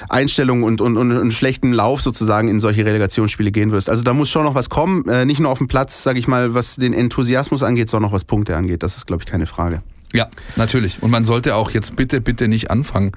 [0.10, 3.90] Einstellung und, und, und einem schlechten Lauf sozusagen in solche Relegationsspiele gehen wirst.
[3.90, 5.08] Also da muss schon noch was kommen.
[5.08, 8.14] Äh, nicht nur auf dem Platz, sage ich mal, was den Enthusiasmus angeht, sondern auch
[8.14, 8.84] was Punkte angeht.
[8.84, 9.84] Das ist, glaube ich, keine Frage.
[10.14, 11.02] Ja, natürlich.
[11.02, 13.12] Und man sollte auch jetzt bitte, bitte nicht anfangen,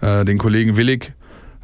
[0.00, 1.12] äh, den Kollegen Willig,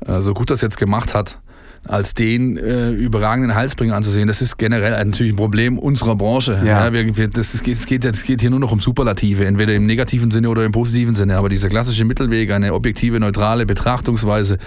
[0.07, 1.39] äh, so gut das jetzt gemacht hat,
[1.87, 4.29] als den äh, überragenden Halsbringer anzusehen.
[4.29, 6.61] Das ist generell natürlich ein Problem unserer Branche.
[6.65, 6.87] Ja.
[6.87, 9.75] ja wir, das, das, geht, das, geht, das geht hier nur noch um Superlative, entweder
[9.75, 11.37] im negativen Sinne oder im positiven Sinne.
[11.37, 14.59] Aber dieser klassische Mittelweg, eine objektive, neutrale Betrachtungsweise,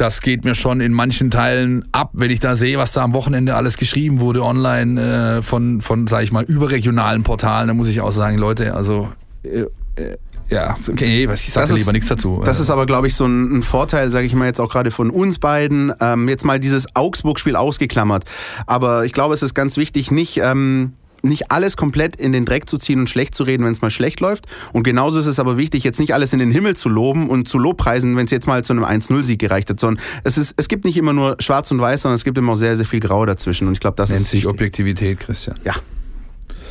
[0.00, 3.12] das geht mir schon in manchen Teilen ab, wenn ich da sehe, was da am
[3.12, 7.68] Wochenende alles geschrieben wurde online äh, von, von sage ich mal, überregionalen Portalen.
[7.68, 9.08] Da muss ich auch sagen, Leute, also
[9.42, 10.16] äh, äh
[10.48, 12.42] ja, okay, ich sage lieber nichts dazu.
[12.44, 14.90] Das ist aber, glaube ich, so ein, ein Vorteil, sage ich mal jetzt auch gerade
[14.90, 15.92] von uns beiden.
[16.00, 18.24] Ähm, jetzt mal dieses Augsburg-Spiel ausgeklammert.
[18.66, 20.38] Aber ich glaube, es ist ganz wichtig, nicht...
[20.38, 23.82] Ähm, nicht alles komplett in den Dreck zu ziehen und schlecht zu reden, wenn es
[23.82, 24.46] mal schlecht läuft.
[24.72, 27.48] Und genauso ist es aber wichtig, jetzt nicht alles in den Himmel zu loben und
[27.48, 30.68] zu lobpreisen, wenn es jetzt mal zu einem 1-0-Sieg gereicht hat, sondern es, ist, es
[30.68, 33.00] gibt nicht immer nur schwarz und weiß, sondern es gibt immer auch sehr, sehr viel
[33.00, 33.66] Grau dazwischen.
[33.68, 34.30] Und ich glaube, das Nennt ist.
[34.30, 35.58] sich Objektivität, Christian.
[35.64, 35.74] Ja.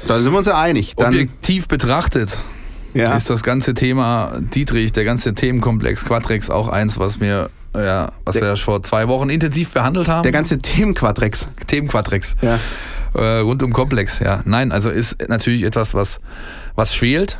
[0.07, 0.95] Da sind wir uns ja einig.
[0.95, 2.38] Dann Objektiv betrachtet
[2.93, 3.13] ja.
[3.15, 8.33] ist das ganze Thema Dietrich, der ganze Themenkomplex Quadrex auch eins, was mir ja, was
[8.33, 10.23] der, wir vor zwei Wochen intensiv behandelt haben.
[10.23, 11.47] Der ganze Themenquadrex.
[11.67, 12.35] Themenquadrex.
[12.41, 12.59] Ja.
[13.19, 14.41] Äh, rund um Komplex, ja.
[14.45, 16.21] Nein, also ist natürlich etwas, was,
[16.75, 17.38] was schwelt.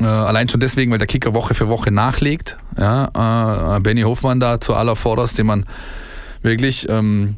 [0.00, 2.56] Äh, allein schon deswegen, weil der Kicker Woche für Woche nachlegt.
[2.78, 5.66] Ja, äh, Benny Hofmann da zu aller Vorderst, den man
[6.42, 7.36] wirklich ähm,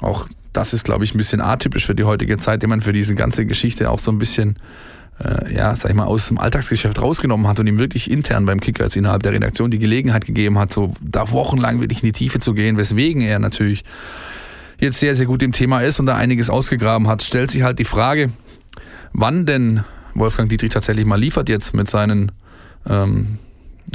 [0.00, 2.92] auch, das ist glaube ich ein bisschen atypisch für die heutige Zeit, den man für
[2.92, 4.56] diese ganze Geschichte auch so ein bisschen
[5.18, 8.60] äh, ja, sag ich mal, aus dem Alltagsgeschäft rausgenommen hat und ihm wirklich intern beim
[8.60, 12.12] Kicker jetzt innerhalb der Redaktion die Gelegenheit gegeben hat, so da wochenlang wirklich in die
[12.12, 13.84] Tiefe zu gehen, weswegen er natürlich
[14.78, 17.78] jetzt sehr, sehr gut im Thema ist und da einiges ausgegraben hat, stellt sich halt
[17.78, 18.30] die Frage,
[19.12, 19.84] wann denn
[20.14, 22.32] Wolfgang Dietrich tatsächlich mal liefert jetzt mit seinen
[22.88, 23.38] ähm,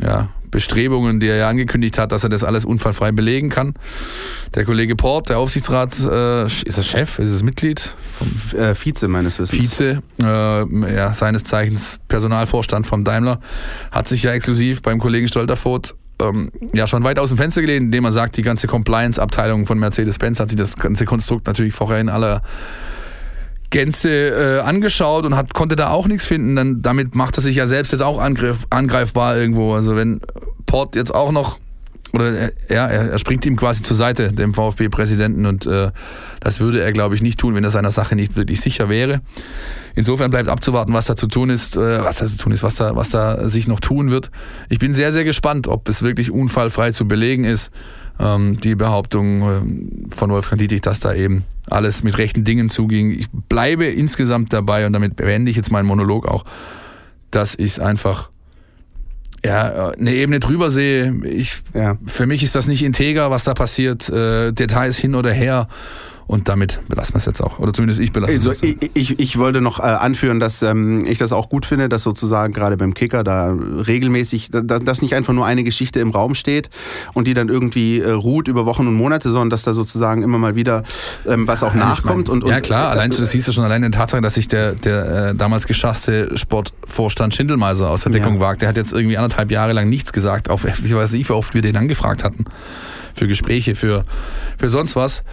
[0.01, 3.73] ja, Bestrebungen, die er ja angekündigt hat, dass er das alles unfallfrei belegen kann.
[4.53, 7.95] Der Kollege Port, der Aufsichtsrat, äh, ist er Chef, ist es Mitglied?
[8.17, 9.57] Vom äh, Vize meines Wissens.
[9.57, 13.39] Vize, äh, ja, seines Zeichens Personalvorstand vom Daimler,
[13.91, 17.85] hat sich ja exklusiv beim Kollegen Stolterfoth ähm, ja schon weit aus dem Fenster gelehnt,
[17.85, 21.99] indem er sagt, die ganze Compliance-Abteilung von Mercedes-Benz hat sich das ganze Konstrukt natürlich vorher
[21.99, 22.41] in aller
[23.71, 26.55] Gänze äh, angeschaut und hat, konnte da auch nichts finden.
[26.55, 29.73] Dann, damit macht er sich ja selbst jetzt auch angreif, angreifbar irgendwo.
[29.73, 30.21] Also wenn
[30.65, 31.59] Port jetzt auch noch
[32.13, 35.91] oder er, ja, er, springt ihm quasi zur Seite, dem VfB-Präsidenten, und äh,
[36.39, 39.21] das würde er, glaube ich, nicht tun, wenn er seiner Sache nicht wirklich sicher wäre.
[39.95, 42.75] Insofern bleibt abzuwarten, was da zu tun ist, äh, was da zu tun ist, was
[42.75, 44.31] da, was da sich noch tun wird.
[44.69, 47.71] Ich bin sehr, sehr gespannt, ob es wirklich unfallfrei zu belegen ist.
[48.19, 53.11] Ähm, die Behauptung äh, von Wolfgang Dietrich, dass da eben alles mit rechten Dingen zuging.
[53.11, 56.45] Ich bleibe insgesamt dabei und damit beende ich jetzt meinen Monolog auch,
[57.31, 58.29] dass ich es einfach
[59.43, 61.13] ja, eine Ebene drüber sehe.
[61.25, 61.97] Ich, ja.
[62.05, 64.07] Für mich ist das nicht integer, was da passiert.
[64.09, 65.67] Äh, Details hin oder her.
[66.31, 67.59] Und damit belassen wir es jetzt auch.
[67.59, 68.63] Oder zumindest ich belasse also, es.
[68.63, 72.03] Ich, ich, ich, wollte noch äh, anführen, dass ähm, ich das auch gut finde, dass
[72.03, 76.33] sozusagen gerade beim Kicker da regelmäßig, da, dass nicht einfach nur eine Geschichte im Raum
[76.33, 76.69] steht
[77.13, 80.37] und die dann irgendwie äh, ruht über Wochen und Monate, sondern dass da sozusagen immer
[80.37, 80.83] mal wieder
[81.27, 82.29] ähm, was auch ja, nachkommt.
[82.29, 83.99] Ich mein, und, und, ja klar, äh, allein das hieß ja schon allein in der
[83.99, 88.39] Tatsache, dass sich der, der äh, damals geschasste Sportvorstand Schindelmeiser aus der Deckung ja.
[88.39, 88.61] wagt.
[88.61, 91.53] Der hat jetzt irgendwie anderthalb Jahre lang nichts gesagt, auf ich weiß nicht, wie oft
[91.53, 92.45] wir den angefragt hatten
[93.13, 94.05] für Gespräche, für,
[94.57, 95.23] für sonst was.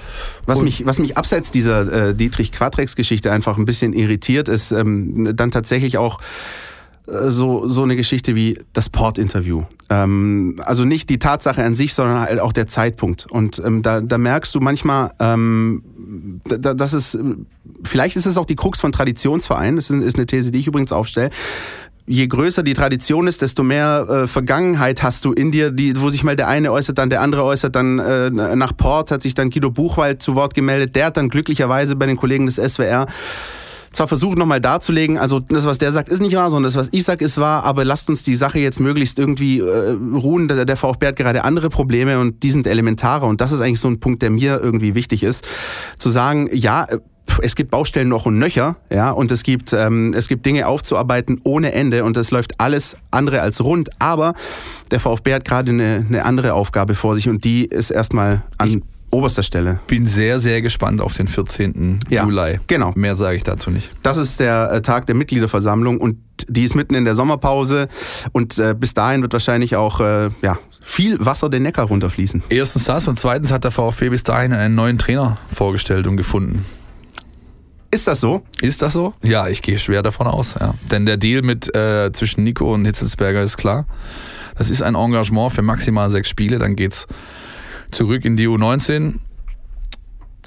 [0.47, 5.51] Was mich, was mich abseits dieser äh, Dietrich-Quadrex-Geschichte einfach ein bisschen irritiert, ist ähm, dann
[5.51, 6.21] tatsächlich auch
[7.07, 9.65] äh, so, so eine Geschichte wie das Port-Interview.
[9.91, 13.27] Ähm, also nicht die Tatsache an sich, sondern halt auch der Zeitpunkt.
[13.31, 15.83] Und ähm, da, da merkst du manchmal, ähm,
[16.45, 17.19] da, das ist,
[17.85, 20.67] vielleicht ist es auch die Krux von Traditionsvereinen, das ist, ist eine These, die ich
[20.67, 21.31] übrigens aufstelle
[22.09, 26.09] je größer die Tradition ist, desto mehr äh, Vergangenheit hast du in dir, die, wo
[26.09, 29.35] sich mal der eine äußert, dann der andere äußert, dann äh, nach Port hat sich
[29.35, 30.97] dann Guido Buchwald zu Wort gemeldet.
[30.97, 33.07] Der hat dann glücklicherweise bei den Kollegen des SWR
[33.91, 36.89] zwar versucht nochmal darzulegen, also das, was der sagt, ist nicht wahr, sondern das, was
[36.93, 40.47] ich sage, ist wahr, aber lasst uns die Sache jetzt möglichst irgendwie äh, ruhen.
[40.49, 43.81] Der, der VfB hat gerade andere Probleme und die sind elementarer und das ist eigentlich
[43.81, 45.49] so ein Punkt, der mir irgendwie wichtig ist.
[45.99, 46.87] Zu sagen, ja,
[47.43, 51.41] es gibt Baustellen noch und nöcher, ja, und es gibt, ähm, es gibt Dinge aufzuarbeiten
[51.45, 53.91] ohne Ende und das läuft alles andere als rund.
[53.99, 54.35] Aber
[54.91, 58.69] der VfB hat gerade eine, eine andere Aufgabe vor sich und die ist erstmal an
[58.69, 59.81] ich oberster Stelle.
[59.87, 62.01] Bin sehr, sehr gespannt auf den 14.
[62.09, 62.59] Ja, Juli.
[62.67, 62.93] Genau.
[62.95, 63.91] Mehr sage ich dazu nicht.
[64.03, 67.89] Das ist der äh, Tag der Mitgliederversammlung und die ist mitten in der Sommerpause
[68.33, 72.45] und äh, bis dahin wird wahrscheinlich auch äh, ja, viel Wasser den Neckar runterfließen.
[72.49, 76.65] Erstens das und zweitens hat der VfB bis dahin einen neuen Trainer vorgestellt und gefunden.
[77.91, 78.43] Ist das so?
[78.61, 79.15] Ist das so?
[79.23, 80.57] Ja, ich gehe schwer davon aus.
[80.61, 80.75] Ja.
[80.91, 83.87] Denn der Deal mit äh, zwischen Nico und Hitzelsberger ist klar.
[84.57, 86.59] Das ist ein Engagement für maximal sechs Spiele.
[86.59, 87.07] Dann geht's
[87.91, 89.15] zurück in die U19.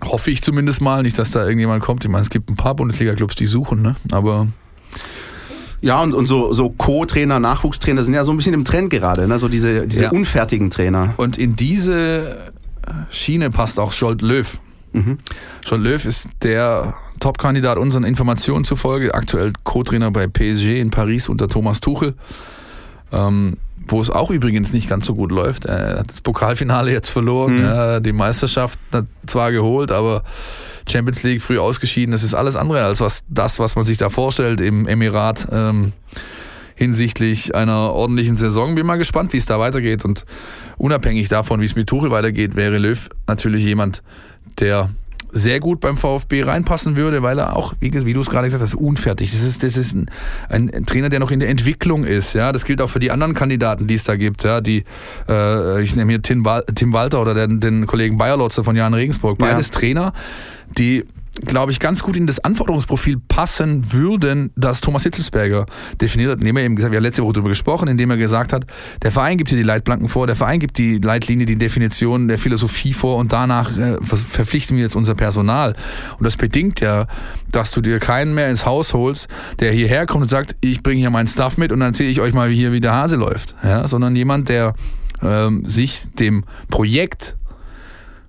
[0.03, 2.03] Hoffe ich zumindest mal, nicht, dass da irgendjemand kommt.
[2.03, 3.95] Ich meine, es gibt ein paar Bundesliga-Clubs, die suchen, ne?
[4.11, 4.47] Aber
[5.81, 9.27] ja, und, und so, so Co-Trainer, Nachwuchstrainer sind ja so ein bisschen im Trend gerade,
[9.27, 9.39] ne?
[9.39, 10.09] so diese, diese ja.
[10.11, 11.15] unfertigen Trainer.
[11.17, 12.51] Und in diese
[13.09, 14.59] Schiene passt auch Scholt Löw.
[14.93, 15.17] Mhm.
[15.65, 21.47] Scholt Löw ist der Top-Kandidat unseren Informationen zufolge, aktuell Co-Trainer bei PSG in Paris unter
[21.47, 22.15] Thomas Tuchel.
[23.13, 23.57] Ähm,
[23.87, 25.65] wo es auch übrigens nicht ganz so gut läuft.
[25.65, 27.63] Er hat das Pokalfinale jetzt verloren, mhm.
[27.63, 28.79] ja, die Meisterschaft
[29.25, 30.23] zwar geholt, aber
[30.89, 32.11] Champions League früh ausgeschieden.
[32.11, 35.93] Das ist alles andere als was, das, was man sich da vorstellt im Emirat ähm,
[36.75, 38.75] hinsichtlich einer ordentlichen Saison.
[38.75, 40.05] Bin mal gespannt, wie es da weitergeht.
[40.05, 40.25] Und
[40.77, 44.01] unabhängig davon, wie es mit Tuchel weitergeht, wäre Löw natürlich jemand,
[44.59, 44.89] der
[45.31, 48.61] sehr gut beim VfB reinpassen würde, weil er auch, wie, wie du es gerade gesagt
[48.61, 49.31] hast, unfertig.
[49.31, 50.09] Das ist, das ist ein,
[50.49, 52.33] ein, Trainer, der noch in der Entwicklung ist.
[52.33, 54.43] Ja, das gilt auch für die anderen Kandidaten, die es da gibt.
[54.43, 54.83] Ja, die,
[55.27, 59.37] äh, ich nehme hier Tim, Tim Walter oder den, den Kollegen Bayerlotze von Jan Regensburg.
[59.37, 59.79] Beides ja.
[59.79, 60.13] Trainer,
[60.77, 61.05] die
[61.45, 65.65] glaube ich, ganz gut in das Anforderungsprofil passen würden, das Thomas Hitzelsberger
[65.99, 68.53] definiert hat, indem er eben gesagt, wir haben letzte Woche darüber gesprochen, indem er gesagt
[68.53, 68.65] hat,
[69.01, 72.37] der Verein gibt hier die Leitplanken vor, der Verein gibt die Leitlinie, die Definition der
[72.37, 75.75] Philosophie vor und danach äh, verpflichten wir jetzt unser Personal.
[76.17, 77.07] Und das bedingt ja,
[77.51, 79.27] dass du dir keinen mehr ins Haus holst,
[79.59, 82.21] der hierher kommt und sagt, ich bringe hier meinen Stuff mit und dann erzähle ich
[82.21, 83.55] euch mal, hier wie der Hase läuft.
[83.63, 84.73] Ja, sondern jemand, der
[85.21, 87.35] ähm, sich dem Projekt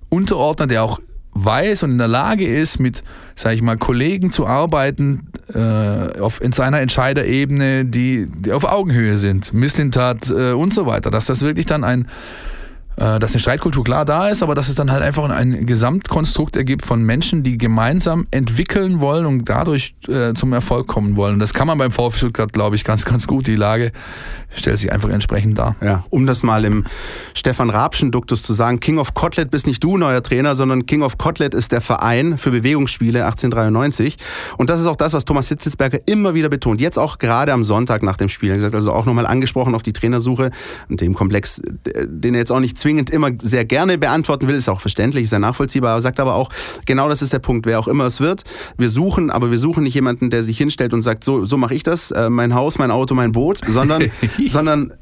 [0.09, 0.99] unterordnet, der auch
[1.33, 3.03] weiß und in der Lage ist, mit,
[3.35, 9.17] sage ich mal, Kollegen zu arbeiten äh, auf, in seiner Entscheiderebene, die, die auf Augenhöhe
[9.17, 12.07] sind, Misslintat äh, und so weiter, dass das wirklich dann ein
[12.95, 16.85] dass eine Streitkultur klar da ist, aber dass es dann halt einfach ein Gesamtkonstrukt ergibt
[16.85, 21.39] von Menschen, die gemeinsam entwickeln wollen und dadurch äh, zum Erfolg kommen wollen.
[21.39, 23.47] Das kann man beim VfB Stuttgart, glaube ich, ganz, ganz gut.
[23.47, 23.91] Die Lage
[24.55, 25.75] stellt sich einfach entsprechend dar.
[25.81, 26.85] Ja, um das mal im
[27.33, 31.01] Stefan Rabschen Duktus zu sagen, King of Kotlet bist nicht du, neuer Trainer, sondern King
[31.01, 34.17] of Kotlet ist der Verein für Bewegungsspiele 1893.
[34.57, 36.81] Und das ist auch das, was Thomas Hitzelsberger immer wieder betont.
[36.81, 38.49] Jetzt auch gerade am Sonntag nach dem Spiel.
[38.49, 40.51] Er hat gesagt, also auch nochmal angesprochen auf die Trainersuche
[40.89, 44.67] und dem Komplex, den er jetzt auch nicht zwingend immer sehr gerne beantworten will, ist
[44.67, 46.49] auch verständlich, ist ja nachvollziehbar, sagt aber auch,
[46.85, 48.43] genau das ist der Punkt, wer auch immer es wird,
[48.77, 51.75] wir suchen, aber wir suchen nicht jemanden, der sich hinstellt und sagt, so, so mache
[51.75, 54.11] ich das, äh, mein Haus, mein Auto, mein Boot, sondern,
[54.47, 54.93] sondern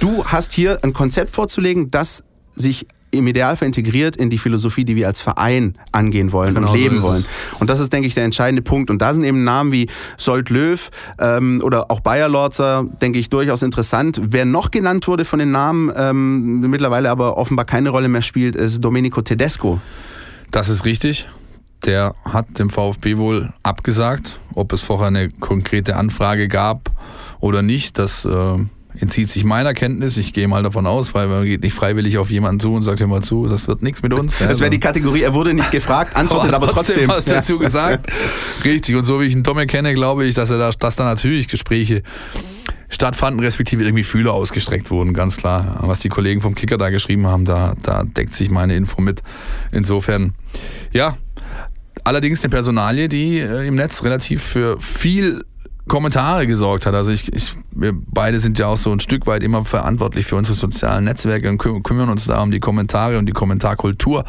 [0.00, 4.96] du hast hier ein Konzept vorzulegen, das sich im Idealfall integriert in die Philosophie, die
[4.96, 7.24] wir als Verein angehen wollen genau und leben so wollen.
[7.60, 8.90] Und das ist, denke ich, der entscheidende Punkt.
[8.90, 13.30] Und da sind eben Namen wie Solt Löw ähm, oder auch Bayer Lorzer, denke ich,
[13.30, 14.20] durchaus interessant.
[14.24, 18.56] Wer noch genannt wurde von den Namen, ähm, mittlerweile aber offenbar keine Rolle mehr spielt,
[18.56, 19.80] ist Domenico Tedesco.
[20.50, 21.28] Das ist richtig.
[21.84, 24.38] Der hat dem VfB wohl abgesagt.
[24.54, 26.90] Ob es vorher eine konkrete Anfrage gab
[27.40, 28.58] oder nicht, das äh,
[29.00, 30.16] entzieht sich meiner Kenntnis.
[30.16, 33.00] Ich gehe mal davon aus, weil man geht nicht freiwillig auf jemanden zu und sagt
[33.06, 34.38] mal zu, das wird nichts mit uns.
[34.38, 37.08] Das wäre die Kategorie, er wurde nicht gefragt, antwortet aber, aber trotzdem.
[37.08, 38.06] was dazu gesagt.
[38.64, 38.96] Richtig.
[38.96, 41.48] Und so wie ich ihn Tomme kenne, glaube ich, dass er da, dass da natürlich
[41.48, 42.02] Gespräche
[42.88, 45.78] stattfanden, respektive irgendwie Fühler ausgestreckt wurden, ganz klar.
[45.80, 49.22] Was die Kollegen vom Kicker da geschrieben haben, da, da deckt sich meine Info mit.
[49.72, 50.34] Insofern,
[50.92, 51.16] ja.
[52.04, 55.44] Allerdings eine Personalie, die äh, im Netz relativ für viel
[55.88, 56.94] Kommentare gesorgt hat.
[56.94, 60.36] Also ich, ich, wir beide sind ja auch so ein Stück weit immer verantwortlich für
[60.36, 64.24] unsere sozialen Netzwerke und kümmern uns da um die Kommentare und die Kommentarkultur.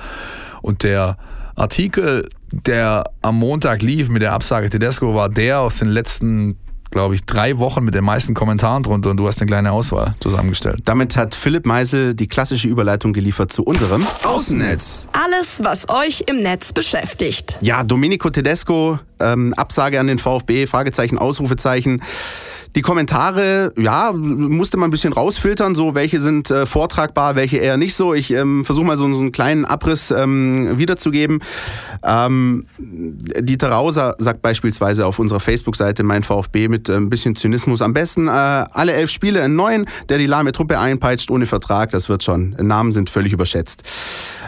[0.61, 1.17] Und der
[1.55, 6.57] Artikel, der am Montag lief mit der Absage Tedesco, war der aus den letzten
[6.93, 10.15] glaube ich, drei Wochen mit den meisten Kommentaren drunter und du hast eine kleine Auswahl
[10.19, 10.81] zusammengestellt.
[10.85, 15.07] Damit hat Philipp Meisel die klassische Überleitung geliefert zu unserem Außennetz.
[15.11, 17.57] Alles, was euch im Netz beschäftigt.
[17.61, 22.01] Ja, Domenico Tedesco, ähm, Absage an den VfB, Fragezeichen, Ausrufezeichen.
[22.75, 27.77] Die Kommentare, ja, musste man ein bisschen rausfiltern, so welche sind äh, vortragbar, welche eher
[27.77, 28.15] nicht so.
[28.15, 31.41] Ich ähm, versuche mal so, so, einen kleinen Abriss ähm, wiederzugeben.
[32.03, 37.81] Ähm, Dieter Rauser sagt beispielsweise auf unserer Facebook-Seite Mein VfB mit äh, ein bisschen Zynismus
[37.83, 41.91] am besten äh, alle elf Spiele einen neuen, der die lahme Truppe einpeitscht ohne Vertrag,
[41.91, 42.55] das wird schon.
[42.59, 43.83] Namen sind völlig überschätzt.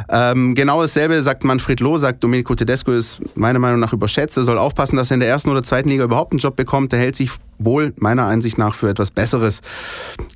[0.10, 4.38] Ähm, genau dasselbe sagt Manfred Loh, sagt Domenico Tedesco ist meiner Meinung nach überschätzt.
[4.38, 6.92] Er soll aufpassen, dass er in der ersten oder zweiten Liga überhaupt einen Job bekommt.
[6.92, 9.62] Der hält sich wohl meiner Einsicht nach für etwas Besseres.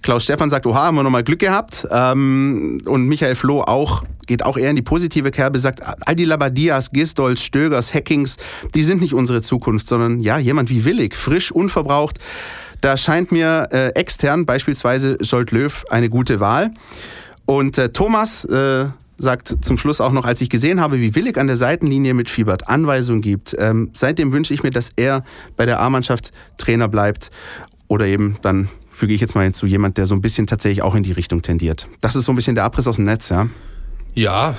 [0.02, 1.88] Klaus Stefan sagt, oha, haben wir nochmal Glück gehabt.
[1.92, 6.26] Ähm, und Michael Floh auch, geht auch eher in die positive Kerbe, sagt, all die
[6.26, 8.38] Labadias, Gistols, Stögers, Hackings,
[8.76, 12.20] die sind nicht unsere Zukunft, sondern ja, jemand wie Willig, frisch, unverbraucht.
[12.82, 16.72] Da scheint mir äh, extern beispielsweise Scholt Löw eine gute Wahl.
[17.46, 18.86] Und äh, Thomas äh,
[19.20, 22.30] sagt zum Schluss auch noch, als ich gesehen habe, wie Willig an der Seitenlinie mit
[22.30, 25.24] Fiebert Anweisungen gibt, ähm, seitdem wünsche ich mir, dass er
[25.56, 27.30] bei der A-Mannschaft Trainer bleibt
[27.88, 30.96] oder eben dann füge ich jetzt mal hinzu, jemand, der so ein bisschen tatsächlich auch
[30.96, 31.88] in die Richtung tendiert.
[32.02, 33.48] Das ist so ein bisschen der Abriss aus dem Netz, ja?
[34.14, 34.56] Ja,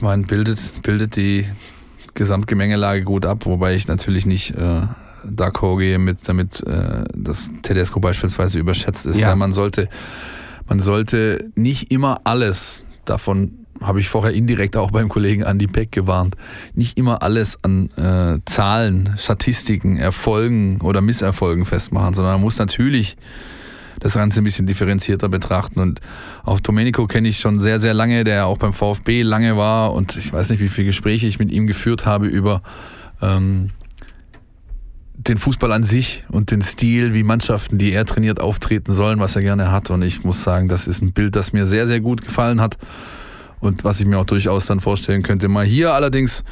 [0.00, 1.46] man bildet, bildet die
[2.14, 4.82] Gesamtgemengelage gut ab, wobei ich natürlich nicht äh,
[5.26, 9.20] d'accord gehe mit, damit äh, dass Tedesco beispielsweise überschätzt ist.
[9.20, 9.34] Ja.
[9.34, 9.88] Man sollte,
[10.68, 15.92] man sollte nicht immer alles davon habe ich vorher indirekt auch beim Kollegen Andy Peck
[15.92, 16.36] gewarnt,
[16.74, 23.16] nicht immer alles an äh, Zahlen, Statistiken, Erfolgen oder Misserfolgen festmachen, sondern man muss natürlich
[24.00, 25.80] das Ganze ein bisschen differenzierter betrachten.
[25.80, 26.00] Und
[26.44, 30.16] auch Domenico kenne ich schon sehr, sehr lange, der auch beim VfB lange war und
[30.16, 32.62] ich weiß nicht, wie viele Gespräche ich mit ihm geführt habe über
[33.22, 33.70] ähm,
[35.14, 39.36] den Fußball an sich und den Stil, wie Mannschaften, die er trainiert, auftreten sollen, was
[39.36, 39.90] er gerne hat.
[39.90, 42.78] Und ich muss sagen, das ist ein Bild, das mir sehr, sehr gut gefallen hat
[43.60, 45.48] und was ich mir auch durchaus dann vorstellen könnte.
[45.48, 46.44] Mal hier allerdings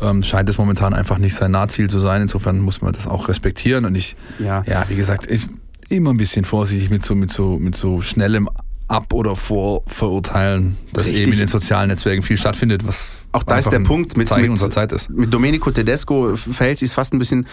[0.00, 2.22] ähm, scheint es momentan einfach nicht sein Nahziel zu sein.
[2.22, 3.84] Insofern muss man das auch respektieren.
[3.84, 5.46] Und ich, ja, ja wie gesagt, ich
[5.88, 8.48] immer ein bisschen vorsichtig mit so, mit so, mit so schnellem
[8.86, 11.22] Ab- oder Vorverurteilen, dass Richtig.
[11.22, 14.48] eben in den sozialen Netzwerken viel stattfindet, was auch da ist der Punkt mit, mit,
[14.48, 15.10] unserer Zeit ist.
[15.10, 17.46] mit Domenico Tedesco verhält sich fast ein bisschen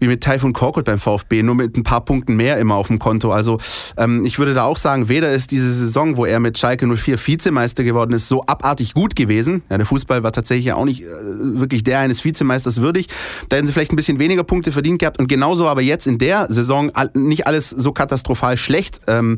[0.00, 2.98] wie mit Taifun Korkut beim VfB, nur mit ein paar Punkten mehr immer auf dem
[2.98, 3.30] Konto.
[3.30, 3.58] Also
[3.96, 7.18] ähm, ich würde da auch sagen, weder ist diese Saison, wo er mit Schalke 04
[7.24, 9.62] Vizemeister geworden ist, so abartig gut gewesen.
[9.70, 13.06] Ja, der Fußball war tatsächlich auch nicht äh, wirklich der eines Vizemeisters würdig.
[13.48, 16.18] Da hätten sie vielleicht ein bisschen weniger Punkte verdient gehabt und genauso aber jetzt in
[16.18, 19.00] der Saison nicht alles so katastrophal schlecht.
[19.06, 19.36] Ähm,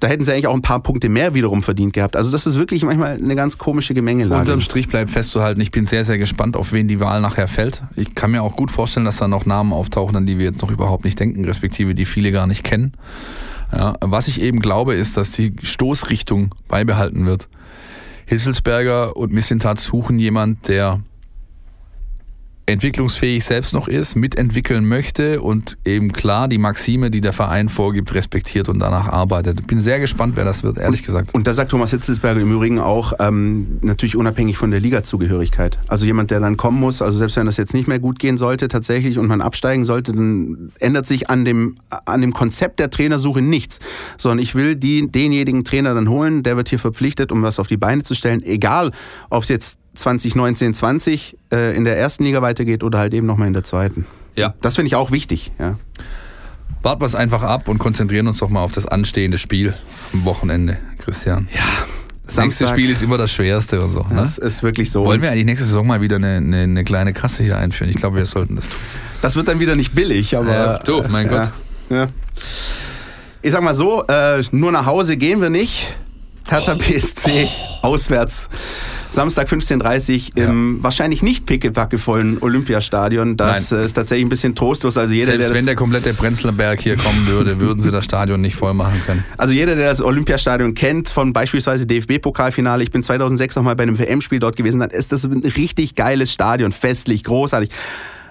[0.00, 2.16] da hätten sie eigentlich auch ein paar Punkte mehr wiederum verdient gehabt.
[2.16, 4.40] Also das ist wirklich manchmal eine ganz komische Gemengelage.
[4.40, 7.82] Unterm Strich bleibt festzuhalten, ich bin sehr, sehr gespannt, auf wen die Wahl nachher fällt.
[7.96, 10.62] Ich kann mir auch gut vorstellen, dass da noch Namen auftauchen, an die wir jetzt
[10.62, 12.92] noch überhaupt nicht denken, respektive die viele gar nicht kennen.
[13.72, 17.48] Ja, was ich eben glaube, ist, dass die Stoßrichtung beibehalten wird.
[18.26, 21.00] Hisselsberger und Missintat suchen jemand, der
[22.66, 28.14] entwicklungsfähig selbst noch ist, mitentwickeln möchte und eben klar die Maxime, die der Verein vorgibt,
[28.14, 29.66] respektiert und danach arbeitet.
[29.66, 31.34] Bin sehr gespannt, wer das wird, ehrlich und, gesagt.
[31.34, 35.78] Und da sagt Thomas Hitzelsberger im Übrigen auch, ähm, natürlich unabhängig von der Ligazugehörigkeit.
[35.88, 38.38] Also jemand, der dann kommen muss, also selbst wenn das jetzt nicht mehr gut gehen
[38.38, 42.88] sollte tatsächlich und man absteigen sollte, dann ändert sich an dem, an dem Konzept der
[42.88, 43.78] Trainersuche nichts.
[44.16, 47.68] Sondern ich will die, denjenigen Trainer dann holen, der wird hier verpflichtet, um was auf
[47.68, 48.92] die Beine zu stellen, egal
[49.28, 53.48] ob es jetzt 2019, 20 äh, in der ersten Liga weitergeht oder halt eben nochmal
[53.48, 54.06] in der zweiten.
[54.36, 54.54] Ja.
[54.60, 55.52] Das finde ich auch wichtig.
[55.58, 55.78] Ja.
[56.82, 59.74] Warten wir es einfach ab und konzentrieren uns doch mal auf das anstehende Spiel
[60.12, 61.48] am Wochenende, Christian.
[61.54, 61.62] Ja.
[62.26, 64.00] Das nächste Spiel ist immer das schwerste und so.
[64.00, 64.16] Ne?
[64.16, 65.04] Das ist wirklich so.
[65.04, 67.90] Wollen wir eigentlich nächste Saison mal wieder eine, eine, eine, kleine Kasse hier einführen?
[67.90, 68.78] Ich glaube, wir sollten das tun.
[69.20, 70.52] Das wird dann wieder nicht billig, aber.
[70.52, 71.50] Ja, du, mein Gott.
[71.90, 72.06] Ja.
[73.42, 75.96] Ich sag mal so, äh, nur nach Hause gehen wir nicht.
[76.48, 77.48] Hertha BSC
[77.82, 78.48] auswärts.
[79.08, 83.36] Samstag 15.30 Uhr im wahrscheinlich nicht pickepackevollen Olympiastadion.
[83.36, 83.84] Das Nein.
[83.84, 84.96] ist tatsächlich ein bisschen trostlos.
[84.96, 88.40] Also jeder, Selbst der wenn der komplette Prenzlberg hier kommen würde, würden sie das Stadion
[88.40, 89.24] nicht voll machen können.
[89.38, 93.98] also jeder, der das Olympiastadion kennt, von beispielsweise DFB-Pokalfinale, ich bin 2006 nochmal bei einem
[93.98, 97.70] WM-Spiel dort gewesen, dann ist das ein richtig geiles Stadion, festlich, großartig.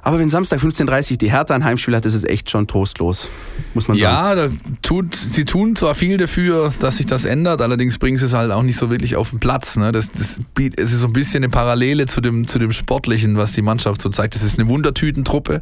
[0.05, 3.29] Aber wenn Samstag 15.30 Uhr die Hertha ein Heimspiel hat, ist es echt schon trostlos,
[3.73, 4.59] muss man sagen.
[4.61, 8.33] Ja, tut, sie tun zwar viel dafür, dass sich das ändert, allerdings bringen sie es
[8.33, 9.77] halt auch nicht so wirklich auf den Platz.
[9.77, 9.93] Ne?
[9.93, 10.41] Das, das,
[10.75, 14.01] es ist so ein bisschen eine Parallele zu dem, zu dem Sportlichen, was die Mannschaft
[14.01, 14.35] so zeigt.
[14.35, 15.61] Das ist eine Wundertütentruppe.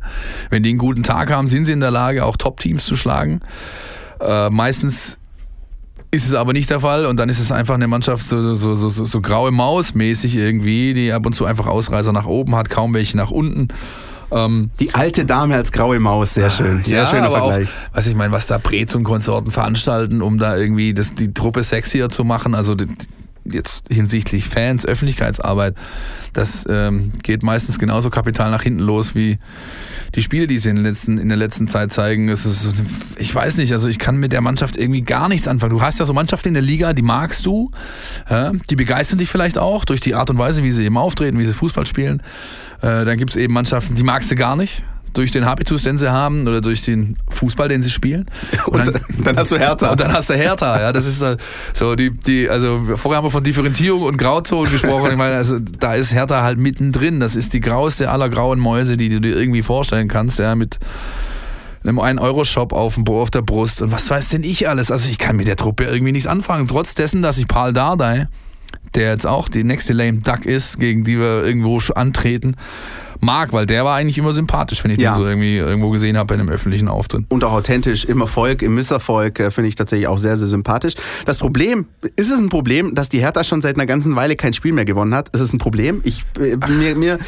[0.49, 3.41] Wenn die einen guten Tag haben, sind sie in der Lage, auch Top-Teams zu schlagen.
[4.19, 5.19] Äh, meistens
[6.09, 8.73] ist es aber nicht der Fall und dann ist es einfach eine Mannschaft so, so,
[8.73, 12.55] so, so, so graue Maus mäßig irgendwie, die ab und zu einfach Ausreißer nach oben
[12.55, 13.67] hat, kaum welche nach unten.
[14.31, 16.83] Ähm, Die alte Dame als graue Maus, sehr schön.
[16.83, 17.67] Sehr ja, schöner aber Vergleich.
[17.67, 21.33] Auch, was ich meine, was da Brez und Konsorten veranstalten, um da irgendwie das, die
[21.33, 22.87] Truppe sexier zu machen, also die,
[23.43, 25.75] jetzt hinsichtlich Fans, Öffentlichkeitsarbeit,
[26.33, 29.37] das ähm, geht meistens genauso kapital nach hinten los wie
[30.15, 32.29] die Spiele, die sie in, den letzten, in der letzten Zeit zeigen.
[32.29, 32.73] Es ist,
[33.17, 35.71] ich weiß nicht, also ich kann mit der Mannschaft irgendwie gar nichts anfangen.
[35.71, 37.71] Du hast ja so Mannschaften in der Liga, die magst du,
[38.29, 41.39] ja, die begeistern dich vielleicht auch durch die Art und Weise, wie sie eben auftreten,
[41.39, 42.21] wie sie Fußball spielen.
[42.81, 44.83] Äh, dann gibt es eben Mannschaften, die magst du gar nicht.
[45.13, 48.27] Durch den Habitus, den sie haben oder durch den Fußball, den sie spielen.
[48.65, 49.91] Und dann, dann hast du Hertha.
[49.91, 51.35] Und dann hast du Hertha, ja, das ist äh,
[51.73, 55.11] so die, die, also vorher haben wir von Differenzierung und Grauzonen gesprochen.
[55.11, 57.19] Ich meine, also da ist Hertha halt mittendrin.
[57.19, 60.79] Das ist die grauste aller grauen Mäuse, die du dir irgendwie vorstellen kannst, ja, mit
[61.83, 64.91] einem 1-Euro-Shop auf, dem, auf der Brust und was weiß denn ich alles.
[64.91, 66.67] Also ich kann mit der Truppe irgendwie nichts anfangen.
[66.67, 68.27] Trotz dessen, dass ich Paul Dardai,
[68.95, 72.55] der jetzt auch die nächste Lame Duck ist, gegen die wir irgendwo antreten,
[73.21, 75.11] mag, weil der war eigentlich immer sympathisch, wenn ich Ja.
[75.13, 77.25] den so irgendwie irgendwo gesehen habe bei einem öffentlichen Auftritt.
[77.29, 80.93] und auch authentisch im Erfolg, im Misserfolg, äh, finde ich tatsächlich auch sehr, sehr sympathisch.
[81.25, 84.53] Das Problem, ist es ein Problem, dass die Hertha schon seit einer ganzen Weile kein
[84.53, 85.29] Spiel mehr gewonnen hat?
[85.29, 86.01] Ist es ein Problem?
[86.03, 87.19] Ich, äh, mir, mir,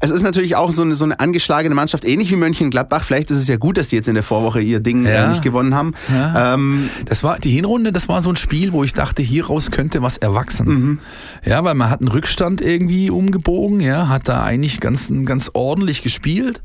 [0.00, 3.02] es ist natürlich auch so eine, so eine angeschlagene Mannschaft, ähnlich wie Mönchengladbach.
[3.04, 5.26] Vielleicht ist es ja gut, dass die jetzt in der Vorwoche ihr Ding Ja.
[5.26, 5.94] äh, nicht gewonnen haben.
[6.12, 6.54] Ja.
[6.54, 10.02] Ähm, Das war die Hinrunde, das war so ein Spiel, wo ich dachte, hieraus könnte
[10.02, 11.00] was erwachsen.
[11.44, 16.02] Ja, weil man hat einen Rückstand irgendwie umgebogen, ja, hat da eigentlich ganz, ganz ordentlich
[16.02, 16.60] gespielt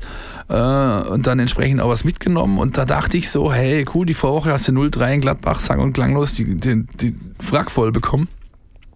[0.50, 2.58] äh, und dann entsprechend auch was mitgenommen.
[2.58, 5.80] Und da dachte ich so, hey, cool, die Vorwoche hast du 0-3 in Gladbach, sang
[5.80, 7.14] und klanglos die, die, die
[7.50, 8.28] Wrack voll bekommen.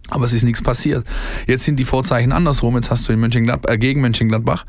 [0.09, 1.07] Aber es ist nichts passiert.
[1.47, 2.75] Jetzt sind die Vorzeichen andersrum.
[2.75, 4.65] Jetzt hast du in Mönchengladbach, äh, gegen Mönchengladbach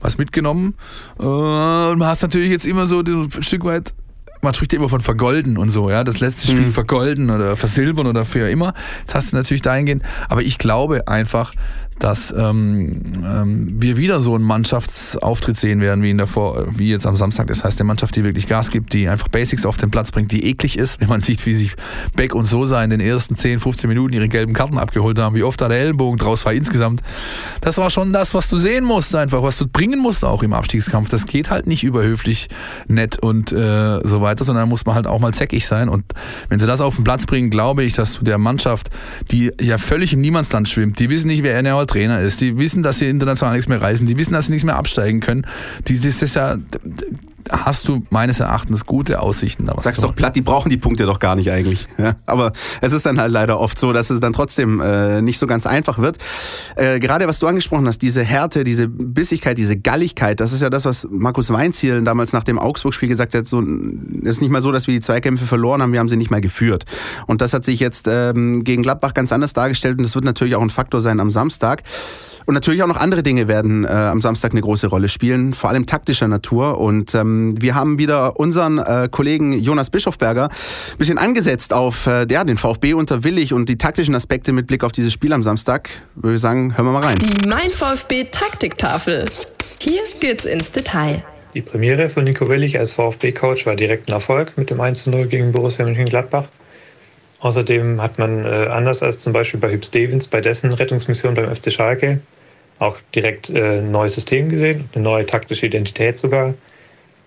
[0.00, 0.74] was mitgenommen.
[1.18, 3.94] Äh, und man hast natürlich jetzt immer so ein Stück weit
[4.42, 8.06] man spricht ja immer von vergolden und so, ja, das letzte Spiel vergolden oder versilbern
[8.06, 8.74] oder für immer.
[9.00, 11.52] Jetzt hast du natürlich dahingehend, aber ich glaube einfach,
[11.98, 16.90] dass ähm, ähm, wir wieder so einen Mannschaftsauftritt sehen werden wie in der Vor wie
[16.90, 17.46] jetzt am Samstag.
[17.46, 20.32] Das heißt, eine Mannschaft, die wirklich Gas gibt, die einfach Basics auf den Platz bringt,
[20.32, 21.74] die eklig ist, wenn man sieht, wie sich
[22.14, 25.42] Beck und Sosa in den ersten 10, 15 Minuten ihre gelben Karten abgeholt haben, wie
[25.42, 27.02] oft da der Ellenbogen draus war insgesamt.
[27.60, 30.52] Das war schon das, was du sehen musst, einfach, was du bringen musst auch im
[30.52, 31.08] Abstiegskampf.
[31.08, 32.48] Das geht halt nicht überhöflich,
[32.88, 35.88] nett und äh, so weiter, sondern da muss man halt auch mal zäckig sein.
[35.88, 36.04] Und
[36.48, 38.90] wenn sie das auf den Platz bringen, glaube ich, dass du der Mannschaft,
[39.30, 41.54] die ja völlig im Niemandsland schwimmt, die wissen nicht, wer
[41.86, 44.52] der Trainer ist, die wissen, dass sie international nichts mehr reisen, die wissen, dass sie
[44.52, 45.46] nichts mehr absteigen können.
[45.88, 46.56] Die, das ist ja,
[47.50, 49.66] hast du meines Erachtens gute Aussichten.
[49.66, 51.86] Da was Sag's zu doch platt, die brauchen die Punkte doch gar nicht eigentlich.
[51.98, 52.16] Ja?
[52.26, 55.46] Aber es ist dann halt leider oft so, dass es dann trotzdem äh, nicht so
[55.46, 56.18] ganz einfach wird.
[56.76, 60.70] Äh, gerade was du angesprochen hast, diese Härte, diese Bissigkeit, diese Galligkeit, das ist ja
[60.70, 63.46] das, was Markus Weinziel damals nach dem Augsburg-Spiel gesagt hat.
[63.46, 66.16] So, es ist nicht mal so, dass wir die Zweikämpfe verloren haben, wir haben sie
[66.16, 66.84] nicht mal geführt.
[67.26, 70.54] Und das hat sich jetzt ähm, gegen Gladbach ganz anders dargestellt und das wird natürlich
[70.54, 71.82] auch ein Faktor sein am Samstag.
[72.46, 75.70] Und natürlich auch noch andere Dinge werden äh, am Samstag eine große Rolle spielen, vor
[75.70, 76.78] allem taktischer Natur.
[76.78, 82.24] Und ähm, wir haben wieder unseren äh, Kollegen Jonas Bischofberger ein bisschen angesetzt auf äh,
[82.30, 85.42] ja, den VfB unter Willig und die taktischen Aspekte mit Blick auf dieses Spiel am
[85.42, 85.90] Samstag.
[86.14, 87.18] Würde ich sagen, hören wir mal rein.
[87.18, 89.24] Die Mein VfB Taktiktafel.
[89.80, 91.24] Hier geht's ins Detail.
[91.54, 95.50] Die Premiere von Nico Willig als VfB-Coach war direkt ein Erfolg mit dem 1-0 gegen
[95.50, 96.44] Borussia Mönchengladbach.
[97.40, 101.54] Außerdem hat man äh, anders als zum Beispiel bei Hüb Stevens bei dessen Rettungsmission beim
[101.54, 102.20] FC Schalke
[102.78, 106.54] auch direkt äh, ein neues System gesehen, eine neue taktische Identität sogar.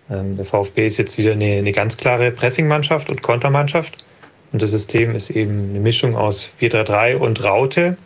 [0.10, 4.06] Ähm, der VfB ist jetzt wieder eine, eine ganz klare Pressingmannschaft und Kontermannschaft.
[4.52, 7.97] Und das System ist eben eine Mischung aus 4-3-3 und Raute.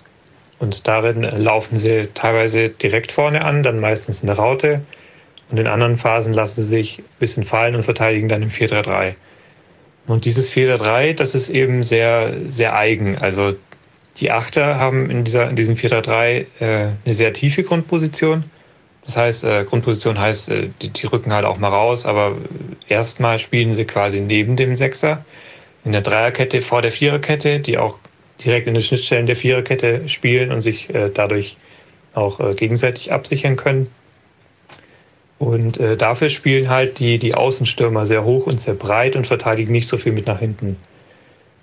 [0.59, 4.81] Und darin laufen sie teilweise direkt vorne an, dann meistens in der Raute.
[5.49, 9.15] Und in anderen Phasen lassen sie sich ein bisschen fallen und verteidigen dann im 4-3-3.
[10.07, 13.17] Und dieses 4-3, das ist eben sehr, sehr eigen.
[13.17, 13.55] Also
[14.17, 18.43] die Achter haben in, dieser, in diesem 4-3 äh, eine sehr tiefe Grundposition.
[19.05, 22.37] Das heißt, äh, Grundposition heißt, äh, die, die rücken halt auch mal raus, aber
[22.87, 25.25] erstmal spielen sie quasi neben dem Sechser
[25.83, 27.97] in der Dreierkette vor der Viererkette, die auch
[28.43, 31.57] direkt in den Schnittstellen der Viererkette spielen und sich äh, dadurch
[32.13, 33.87] auch äh, gegenseitig absichern können.
[35.39, 39.71] Und äh, dafür spielen halt die, die Außenstürmer sehr hoch und sehr breit und verteidigen
[39.71, 40.77] nicht so viel mit nach hinten.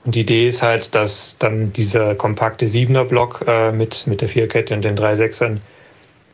[0.05, 4.75] Und die Idee ist halt, dass dann dieser kompakte Siebener-Block äh, mit, mit der Vierkette
[4.75, 5.61] und den drei Sechsern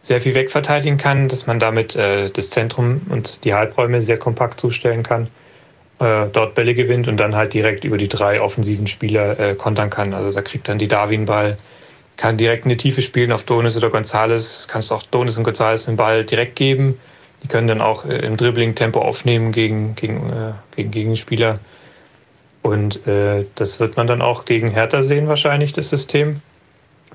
[0.03, 4.61] sehr viel wegverteidigen kann, dass man damit äh, das Zentrum und die Halbräume sehr kompakt
[4.61, 5.25] zustellen kann,
[5.99, 9.91] äh, dort Bälle gewinnt und dann halt direkt über die drei offensiven Spieler äh, kontern
[9.91, 10.15] kann.
[10.15, 11.57] Also da kriegt dann die Darwin Ball,
[12.17, 15.97] kann direkt eine Tiefe spielen auf Donis oder Gonzales, kannst auch Donis und Gonzales den
[15.97, 17.01] Ball direkt geben
[17.43, 21.59] die können dann auch äh, im Dribbling Tempo aufnehmen gegen, gegen, äh, gegen Gegenspieler.
[22.67, 26.43] Und äh, das wird man dann auch gegen Hertha sehen, wahrscheinlich, das System,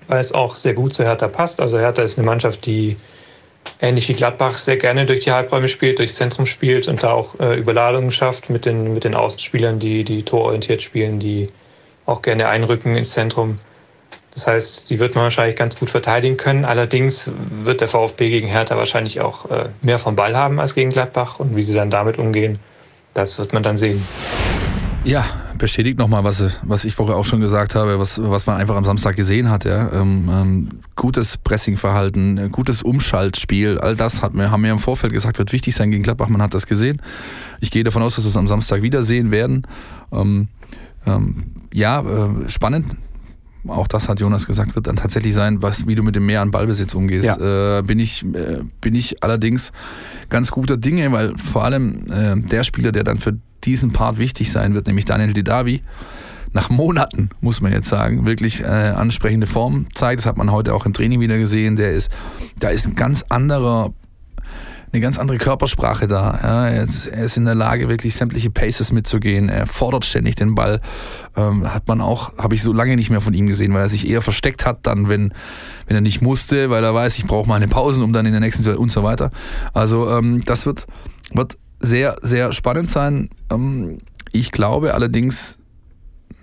[0.07, 1.59] weil es auch sehr gut zu Hertha passt.
[1.59, 2.95] Also Hertha ist eine Mannschaft, die
[3.81, 7.37] ähnlich wie Gladbach sehr gerne durch die Halbräume spielt, durchs Zentrum spielt und da auch
[7.39, 11.47] äh, Überladungen schafft mit den, mit den Außenspielern, die, die tororientiert spielen, die
[12.05, 13.59] auch gerne einrücken ins Zentrum.
[14.33, 16.63] Das heißt, die wird man wahrscheinlich ganz gut verteidigen können.
[16.63, 17.29] Allerdings
[17.63, 21.39] wird der VfB gegen Hertha wahrscheinlich auch äh, mehr vom Ball haben als gegen Gladbach.
[21.39, 22.59] Und wie sie dann damit umgehen,
[23.13, 24.01] das wird man dann sehen.
[25.03, 25.25] Ja,
[25.57, 28.85] bestätigt nochmal, was, was ich vorher auch schon gesagt habe, was, was man einfach am
[28.85, 29.65] Samstag gesehen hat.
[29.65, 29.91] Ja.
[29.93, 35.39] Ähm, ähm, gutes Pressingverhalten, gutes Umschaltspiel, all das hat mir, haben wir im Vorfeld gesagt,
[35.39, 36.29] wird wichtig sein gegen Gladbach.
[36.29, 37.01] Man hat das gesehen.
[37.59, 39.63] Ich gehe davon aus, dass wir es am Samstag wiedersehen werden.
[40.11, 40.49] Ähm,
[41.05, 42.85] ähm ja, äh, spannend
[43.67, 46.41] auch das hat Jonas gesagt, wird dann tatsächlich sein, was, wie du mit dem Mehr
[46.41, 47.25] an Ballbesitz umgehst.
[47.25, 47.79] Ja.
[47.79, 49.71] Äh, bin, ich, äh, bin ich allerdings
[50.29, 54.51] ganz guter Dinge, weil vor allem äh, der Spieler, der dann für diesen Part wichtig
[54.51, 55.82] sein wird, nämlich Daniel Didavi,
[56.53, 60.20] nach Monaten, muss man jetzt sagen, wirklich äh, ansprechende Form zeigt.
[60.20, 61.78] Das hat man heute auch im Training wieder gesehen.
[61.78, 62.12] Der ist,
[62.59, 63.93] da ist ein ganz anderer
[64.93, 66.39] eine ganz andere Körpersprache da.
[66.43, 69.47] Ja, er, ist, er, ist, in der Lage, wirklich sämtliche Paces mitzugehen.
[69.47, 70.82] Er fordert ständig den Ball.
[71.38, 73.89] Ähm, hat man auch, habe ich so lange nicht mehr von ihm gesehen, weil er
[73.89, 75.34] sich eher versteckt hat, dann, wenn,
[75.88, 78.41] wenn er nicht musste, weil er weiß, ich brauche meine Pausen, um dann in der
[78.41, 79.32] nächsten und so weiter.
[79.74, 80.88] Also ähm, das wird,
[81.34, 83.29] wird sehr, sehr spannend sein.
[83.51, 83.99] Ähm,
[84.32, 85.57] ich glaube allerdings,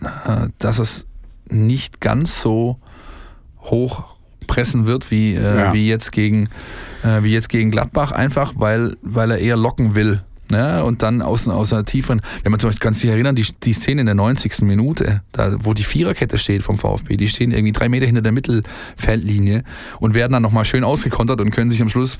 [0.02, 1.06] äh, dass es
[1.48, 2.78] nicht ganz so
[3.60, 4.16] hoch
[4.46, 5.72] pressen wird wie, äh, ja.
[5.72, 6.48] wie jetzt gegen
[7.02, 10.22] äh, wie jetzt gegen Gladbach, einfach weil, weil er eher locken will.
[10.50, 10.82] Ne?
[10.82, 13.74] Und dann aus, aus einer tieferen, wenn man zum Beispiel, kannst dich erinnern, die, die
[13.74, 14.62] Szene in der 90.
[14.62, 18.32] Minute, da, wo die Viererkette steht vom VfB, die stehen irgendwie drei Meter hinter der
[18.32, 19.62] Mittelfeldlinie
[20.00, 22.18] und werden dann nochmal schön ausgekontert und können sich am Schluss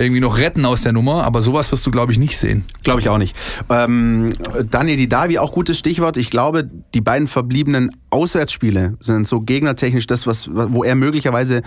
[0.00, 2.64] irgendwie noch retten aus der Nummer, aber sowas wirst du, glaube ich, nicht sehen.
[2.82, 3.36] Glaube ich auch nicht.
[3.68, 4.32] Ähm,
[4.70, 6.16] Daniel Didavi, auch gutes Stichwort.
[6.16, 11.62] Ich glaube, die beiden verbliebenen Auswärtsspiele sind so gegnertechnisch das, was, wo er möglicherweise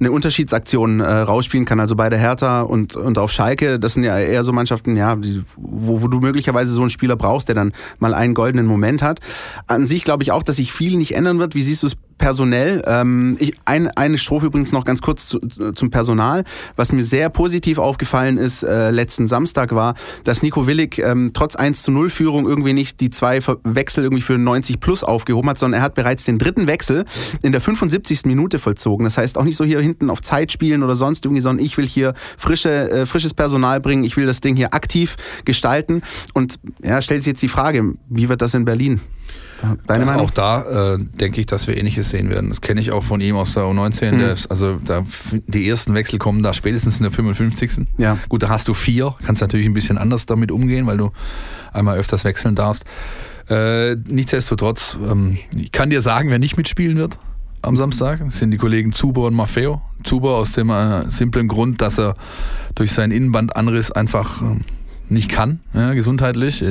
[0.00, 1.80] eine Unterschiedsaktion äh, rausspielen kann.
[1.80, 5.16] Also bei der Hertha und, und auf Schalke, das sind ja eher so Mannschaften, ja,
[5.16, 9.02] die, wo, wo du möglicherweise so einen Spieler brauchst, der dann mal einen goldenen Moment
[9.02, 9.20] hat.
[9.66, 11.54] An sich glaube ich auch, dass sich viel nicht ändern wird.
[11.54, 12.82] Wie siehst du es personell.
[12.86, 16.44] Ähm, ich, ein, eine Strophe übrigens noch ganz kurz zu, zum Personal.
[16.76, 21.56] Was mir sehr positiv aufgefallen ist äh, letzten Samstag war, dass Nico Willig ähm, trotz
[21.56, 25.58] 1 zu 0 Führung irgendwie nicht die zwei Wechsel irgendwie für 90 plus aufgehoben hat,
[25.58, 27.04] sondern er hat bereits den dritten Wechsel
[27.42, 28.24] in der 75.
[28.24, 29.04] Minute vollzogen.
[29.04, 31.76] Das heißt auch nicht so hier hinten auf Zeit spielen oder sonst irgendwie, sondern ich
[31.76, 36.02] will hier frische, äh, frisches Personal bringen, ich will das Ding hier aktiv gestalten.
[36.32, 39.00] Und ja, stellt sich jetzt die Frage, wie wird das in Berlin?
[39.86, 40.26] Deine Meinung?
[40.26, 42.50] Auch da äh, denke ich, dass wir Ähnliches sehen werden.
[42.50, 44.12] Das kenne ich auch von ihm aus der U19.
[44.12, 44.18] Mhm.
[44.18, 45.04] Der, also da,
[45.46, 47.86] die ersten Wechsel kommen da spätestens in der 55.
[47.98, 48.18] Ja.
[48.28, 49.14] Gut, da hast du vier.
[49.24, 51.10] Kannst natürlich ein bisschen anders damit umgehen, weil du
[51.72, 52.84] einmal öfters wechseln darfst.
[53.48, 57.18] Äh, nichtsdestotrotz, ähm, ich kann dir sagen, wer nicht mitspielen wird.
[57.62, 58.20] am Samstag.
[58.30, 59.80] Sind die Kollegen Zuber und Maffeo.
[60.04, 62.14] Zuber aus dem äh, simplen Grund, dass er
[62.74, 64.56] durch seinen Innenbandanriss einfach äh,
[65.08, 66.64] nicht kann, ja, gesundheitlich.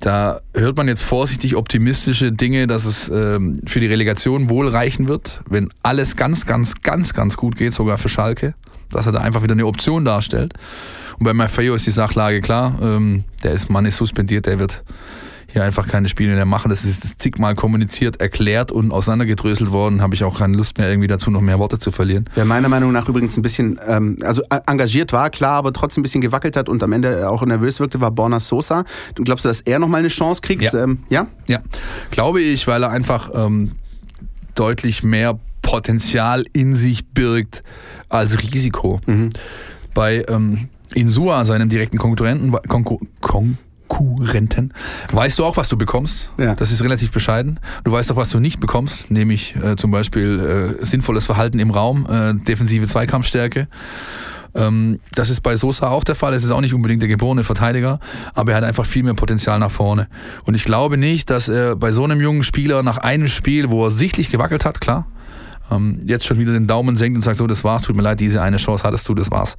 [0.00, 5.08] Da hört man jetzt vorsichtig optimistische Dinge, dass es ähm, für die Relegation wohl reichen
[5.08, 8.54] wird, wenn alles ganz, ganz, ganz, ganz gut geht, sogar für Schalke,
[8.90, 10.54] dass er da einfach wieder eine Option darstellt.
[11.18, 14.82] Und bei Maffeo ist die Sachlage klar, ähm, der ist, Mann ist suspendiert, der wird
[15.52, 16.68] hier einfach keine Spiele mehr machen.
[16.68, 20.02] Das ist zigmal kommuniziert, erklärt und auseinandergedröselt worden.
[20.02, 22.24] Habe ich auch keine Lust mehr, irgendwie dazu noch mehr Worte zu verlieren.
[22.34, 26.04] Wer meiner Meinung nach übrigens ein bisschen, ähm, also engagiert war, klar, aber trotzdem ein
[26.04, 28.84] bisschen gewackelt hat und am Ende auch nervös wirkte, war Borna Sosa.
[29.14, 30.62] Du glaubst du, dass er nochmal eine Chance kriegt?
[30.62, 30.84] Ja.
[30.84, 31.26] Ähm, ja?
[31.46, 31.60] ja,
[32.10, 33.72] glaube ich, weil er einfach ähm,
[34.54, 37.62] deutlich mehr Potenzial in sich birgt
[38.08, 39.00] als Risiko.
[39.06, 39.30] Mhm.
[39.94, 43.58] Bei ähm, Insua, seinem direkten Konkurrenten, Konkur Kon
[43.90, 44.72] Konkurrenten.
[45.12, 46.30] Weißt du auch, was du bekommst?
[46.38, 46.54] Ja.
[46.54, 47.60] Das ist relativ bescheiden.
[47.84, 51.70] Du weißt auch, was du nicht bekommst, nämlich äh, zum Beispiel äh, sinnvolles Verhalten im
[51.70, 53.68] Raum, äh, defensive Zweikampfstärke.
[54.54, 56.34] Ähm, das ist bei Sosa auch der Fall.
[56.34, 58.00] Es ist auch nicht unbedingt der geborene Verteidiger,
[58.34, 60.08] aber er hat einfach viel mehr Potenzial nach vorne.
[60.44, 63.86] Und ich glaube nicht, dass er bei so einem jungen Spieler nach einem Spiel, wo
[63.86, 65.06] er sichtlich gewackelt hat, klar,
[65.70, 68.20] ähm, jetzt schon wieder den Daumen senkt und sagt, so, das war's, tut mir leid,
[68.20, 69.56] diese eine Chance hattest du, das war's.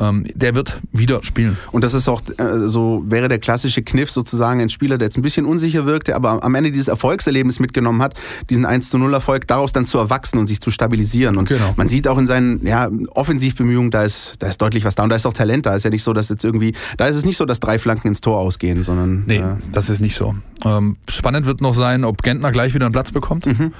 [0.00, 1.56] Ähm, der wird wieder spielen.
[1.72, 5.16] Und das ist auch, äh, so wäre der klassische Kniff sozusagen, ein Spieler, der jetzt
[5.16, 8.14] ein bisschen unsicher wirkte, aber am Ende dieses Erfolgserlebnis mitgenommen hat,
[8.50, 11.36] diesen 1 zu 0 Erfolg, daraus dann zu erwachsen und sich zu stabilisieren.
[11.36, 11.74] Und genau.
[11.76, 15.10] man sieht auch in seinen ja, Offensivbemühungen, da ist, da ist deutlich was da und
[15.10, 17.24] da ist auch Talent, da ist ja nicht so, dass jetzt irgendwie, da ist es
[17.24, 19.24] nicht so, dass drei Flanken ins Tor ausgehen, sondern.
[19.26, 20.34] Nee, äh, das ist nicht so.
[20.64, 23.46] Ähm, spannend wird noch sein, ob Gentner gleich wieder einen Platz bekommt.
[23.46, 23.72] Mhm.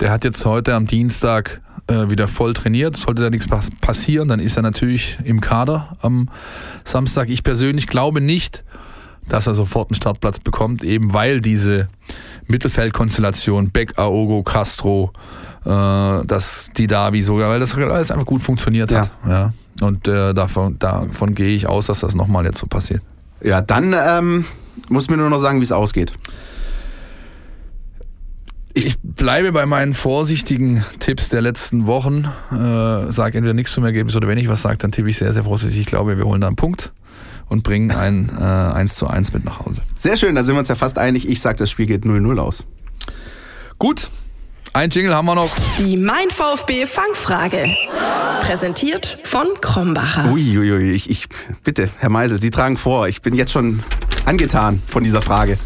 [0.00, 2.96] Der hat jetzt heute am Dienstag äh, wieder voll trainiert.
[2.96, 3.46] Sollte da nichts
[3.80, 6.30] passieren, dann ist er natürlich im Kader am
[6.84, 7.28] Samstag.
[7.28, 8.64] Ich persönlich glaube nicht,
[9.28, 11.88] dass er sofort einen Startplatz bekommt, eben weil diese
[12.46, 15.12] Mittelfeldkonstellation Beck, Aogo, Castro,
[15.66, 19.10] äh, dass die Davi sogar, weil das alles einfach gut funktioniert hat.
[19.26, 19.30] Ja.
[19.30, 19.52] ja.
[19.86, 23.02] Und äh, davon, davon gehe ich aus, dass das nochmal jetzt so passiert.
[23.42, 24.46] Ja, dann ähm,
[24.88, 26.12] muss mir nur noch sagen, wie es ausgeht.
[28.72, 32.28] Ich bleibe bei meinen vorsichtigen Tipps der letzten Wochen.
[32.52, 35.32] Äh, sage entweder nichts zum Ergebnis oder wenn ich was sage, dann tippe ich sehr,
[35.32, 35.80] sehr vorsichtig.
[35.80, 36.92] Ich glaube, wir holen da einen Punkt
[37.48, 39.82] und bringen ein äh, 1 zu 1 mit nach Hause.
[39.96, 41.28] Sehr schön, da sind wir uns ja fast einig.
[41.28, 42.64] Ich sage, das Spiel geht 0-0 aus.
[43.78, 44.10] Gut,
[44.72, 45.50] ein Jingle haben wir noch.
[45.78, 47.66] Die Mein VfB Fangfrage.
[48.40, 50.30] Präsentiert von Krombacher.
[50.32, 51.26] Uiuiui, ui, ich, ich,
[51.64, 53.08] bitte, Herr Meisel, Sie tragen vor.
[53.08, 53.82] Ich bin jetzt schon
[54.26, 55.58] angetan von dieser Frage.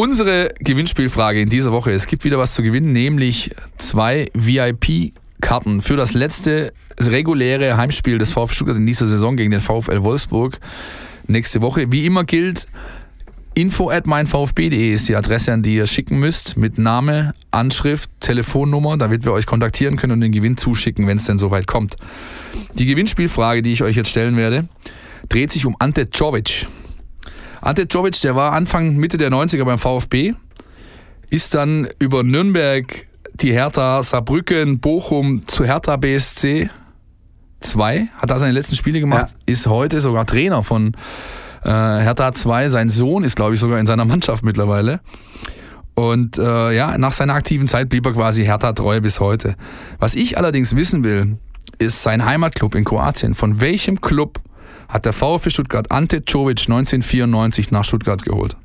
[0.00, 1.92] Unsere Gewinnspielfrage in dieser Woche.
[1.92, 8.32] Es gibt wieder was zu gewinnen, nämlich zwei VIP-Karten für das letzte reguläre Heimspiel des
[8.32, 10.58] VfB Stuttgart in dieser Saison gegen den VfL Wolfsburg
[11.26, 11.92] nächste Woche.
[11.92, 12.66] Wie immer gilt,
[13.52, 18.96] info at meinvfb.de ist die Adresse, an die ihr schicken müsst, mit Name, Anschrift, Telefonnummer,
[18.96, 21.96] damit wir euch kontaktieren können und den Gewinn zuschicken, wenn es denn soweit kommt.
[22.72, 24.66] Die Gewinnspielfrage, die ich euch jetzt stellen werde,
[25.28, 26.68] dreht sich um Ante Czovic.
[27.60, 30.34] Ante Jovic, der war Anfang, Mitte der 90er beim VfB,
[31.28, 36.70] ist dann über Nürnberg, die Hertha, Saarbrücken, Bochum zu Hertha BSC
[37.60, 39.36] 2, hat da seine letzten Spiele gemacht, ja.
[39.46, 40.94] ist heute sogar Trainer von
[41.62, 42.68] äh, Hertha 2.
[42.70, 45.00] Sein Sohn ist, glaube ich, sogar in seiner Mannschaft mittlerweile.
[45.94, 49.56] Und äh, ja, nach seiner aktiven Zeit blieb er quasi Hertha treu bis heute.
[49.98, 51.36] Was ich allerdings wissen will,
[51.78, 53.34] ist sein Heimatclub in Kroatien.
[53.34, 54.40] Von welchem Club
[54.90, 58.56] hat der VfB Stuttgart Ante Czovic 1994 nach Stuttgart geholt.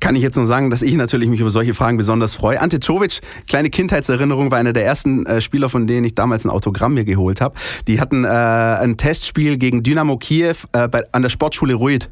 [0.00, 2.60] Kann ich jetzt nur sagen, dass ich natürlich mich über solche Fragen besonders freue.
[2.60, 6.50] Ante Czovic, kleine Kindheitserinnerung, war einer der ersten äh, Spieler, von denen ich damals ein
[6.50, 7.54] Autogramm mir geholt habe.
[7.86, 12.10] Die hatten äh, ein Testspiel gegen Dynamo Kiew äh, bei, an der Sportschule Ruid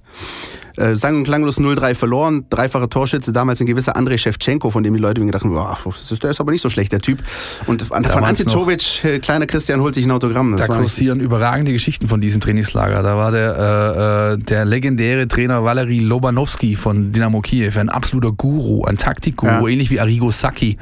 [0.76, 2.46] äh, sang und klanglos 0-3 verloren.
[2.50, 6.40] Dreifache Torschütze, damals ein gewisser Andrei Shevchenko, von dem die Leute gedacht haben, der ist
[6.40, 7.22] aber nicht so schlecht, der Typ.
[7.66, 10.52] Und von Ante Czovic, äh, kleiner Christian, holt sich ein Autogramm.
[10.56, 13.02] Das da kursieren überragende Geschichten von diesem Trainingslager.
[13.02, 18.32] Da war der, äh, äh, der legendäre Trainer Valery Lobanowski von Dynamo Kiew, ein absoluter
[18.32, 19.72] Guru, ein Taktikguru, ja.
[19.72, 20.76] ähnlich wie Arrigo Sacchi.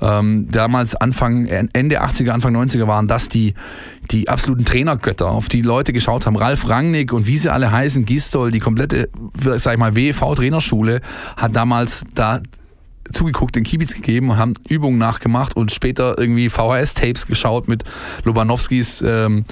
[0.00, 3.54] Ähm, damals Anfang, Ende 80er, Anfang 90er waren das die,
[4.10, 6.36] die absoluten Trainergötter, auf die Leute geschaut haben.
[6.36, 9.08] Ralf Rangnick und wie sie alle heißen, Gistol, die komplette,
[9.58, 11.00] sag ich mal, WEV-Trainerschule
[11.36, 12.40] hat damals da
[13.12, 17.84] zugeguckt, den Kiebitz gegeben und haben Übungen nachgemacht und später irgendwie VHS-Tapes geschaut mit
[18.24, 19.44] Lobanowskis ähm,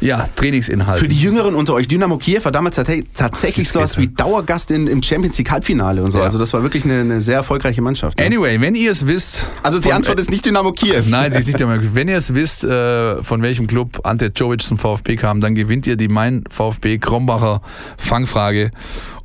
[0.00, 1.00] ja, Trainingsinhalte.
[1.00, 2.76] Für die Jüngeren unter euch, Dynamo Kiew war damals
[3.14, 6.18] tatsächlich sowas wie Dauergast in, im Champions League Halbfinale und so.
[6.18, 6.24] Ja.
[6.24, 8.20] Also das war wirklich eine, eine sehr erfolgreiche Mannschaft.
[8.20, 8.26] Ja.
[8.26, 9.50] Anyway, wenn ihr es wisst.
[9.62, 11.02] Also die Antwort ist nicht Dynamo Kiew.
[11.08, 11.90] Nein, sie ist nicht Dynamo Kiew.
[11.94, 15.86] Wenn ihr es wisst, äh, von welchem Club Ante Jovic zum VfB kam, dann gewinnt
[15.86, 17.60] ihr die Mein VfB Krombacher
[17.96, 18.70] Fangfrage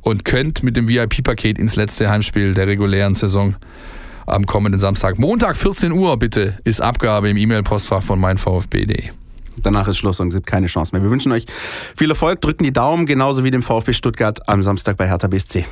[0.00, 3.54] und könnt mit dem VIP-Paket ins letzte Heimspiel der regulären Saison
[4.26, 5.18] am kommenden Samstag.
[5.18, 9.10] Montag 14 Uhr bitte ist Abgabe im E-Mail-Postfach von meinvfb.de.
[9.62, 11.02] Danach ist Schluss und es gibt keine Chance mehr.
[11.02, 11.46] Wir wünschen euch
[11.96, 15.64] viel Erfolg, drücken die Daumen, genauso wie dem VfB Stuttgart am Samstag bei Hertha BSC.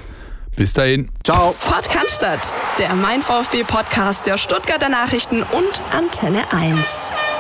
[0.56, 1.10] Bis dahin.
[1.24, 1.54] Ciao.
[1.60, 7.31] Podcast, der Mein VfB Podcast der Stuttgarter Nachrichten und Antenne 1.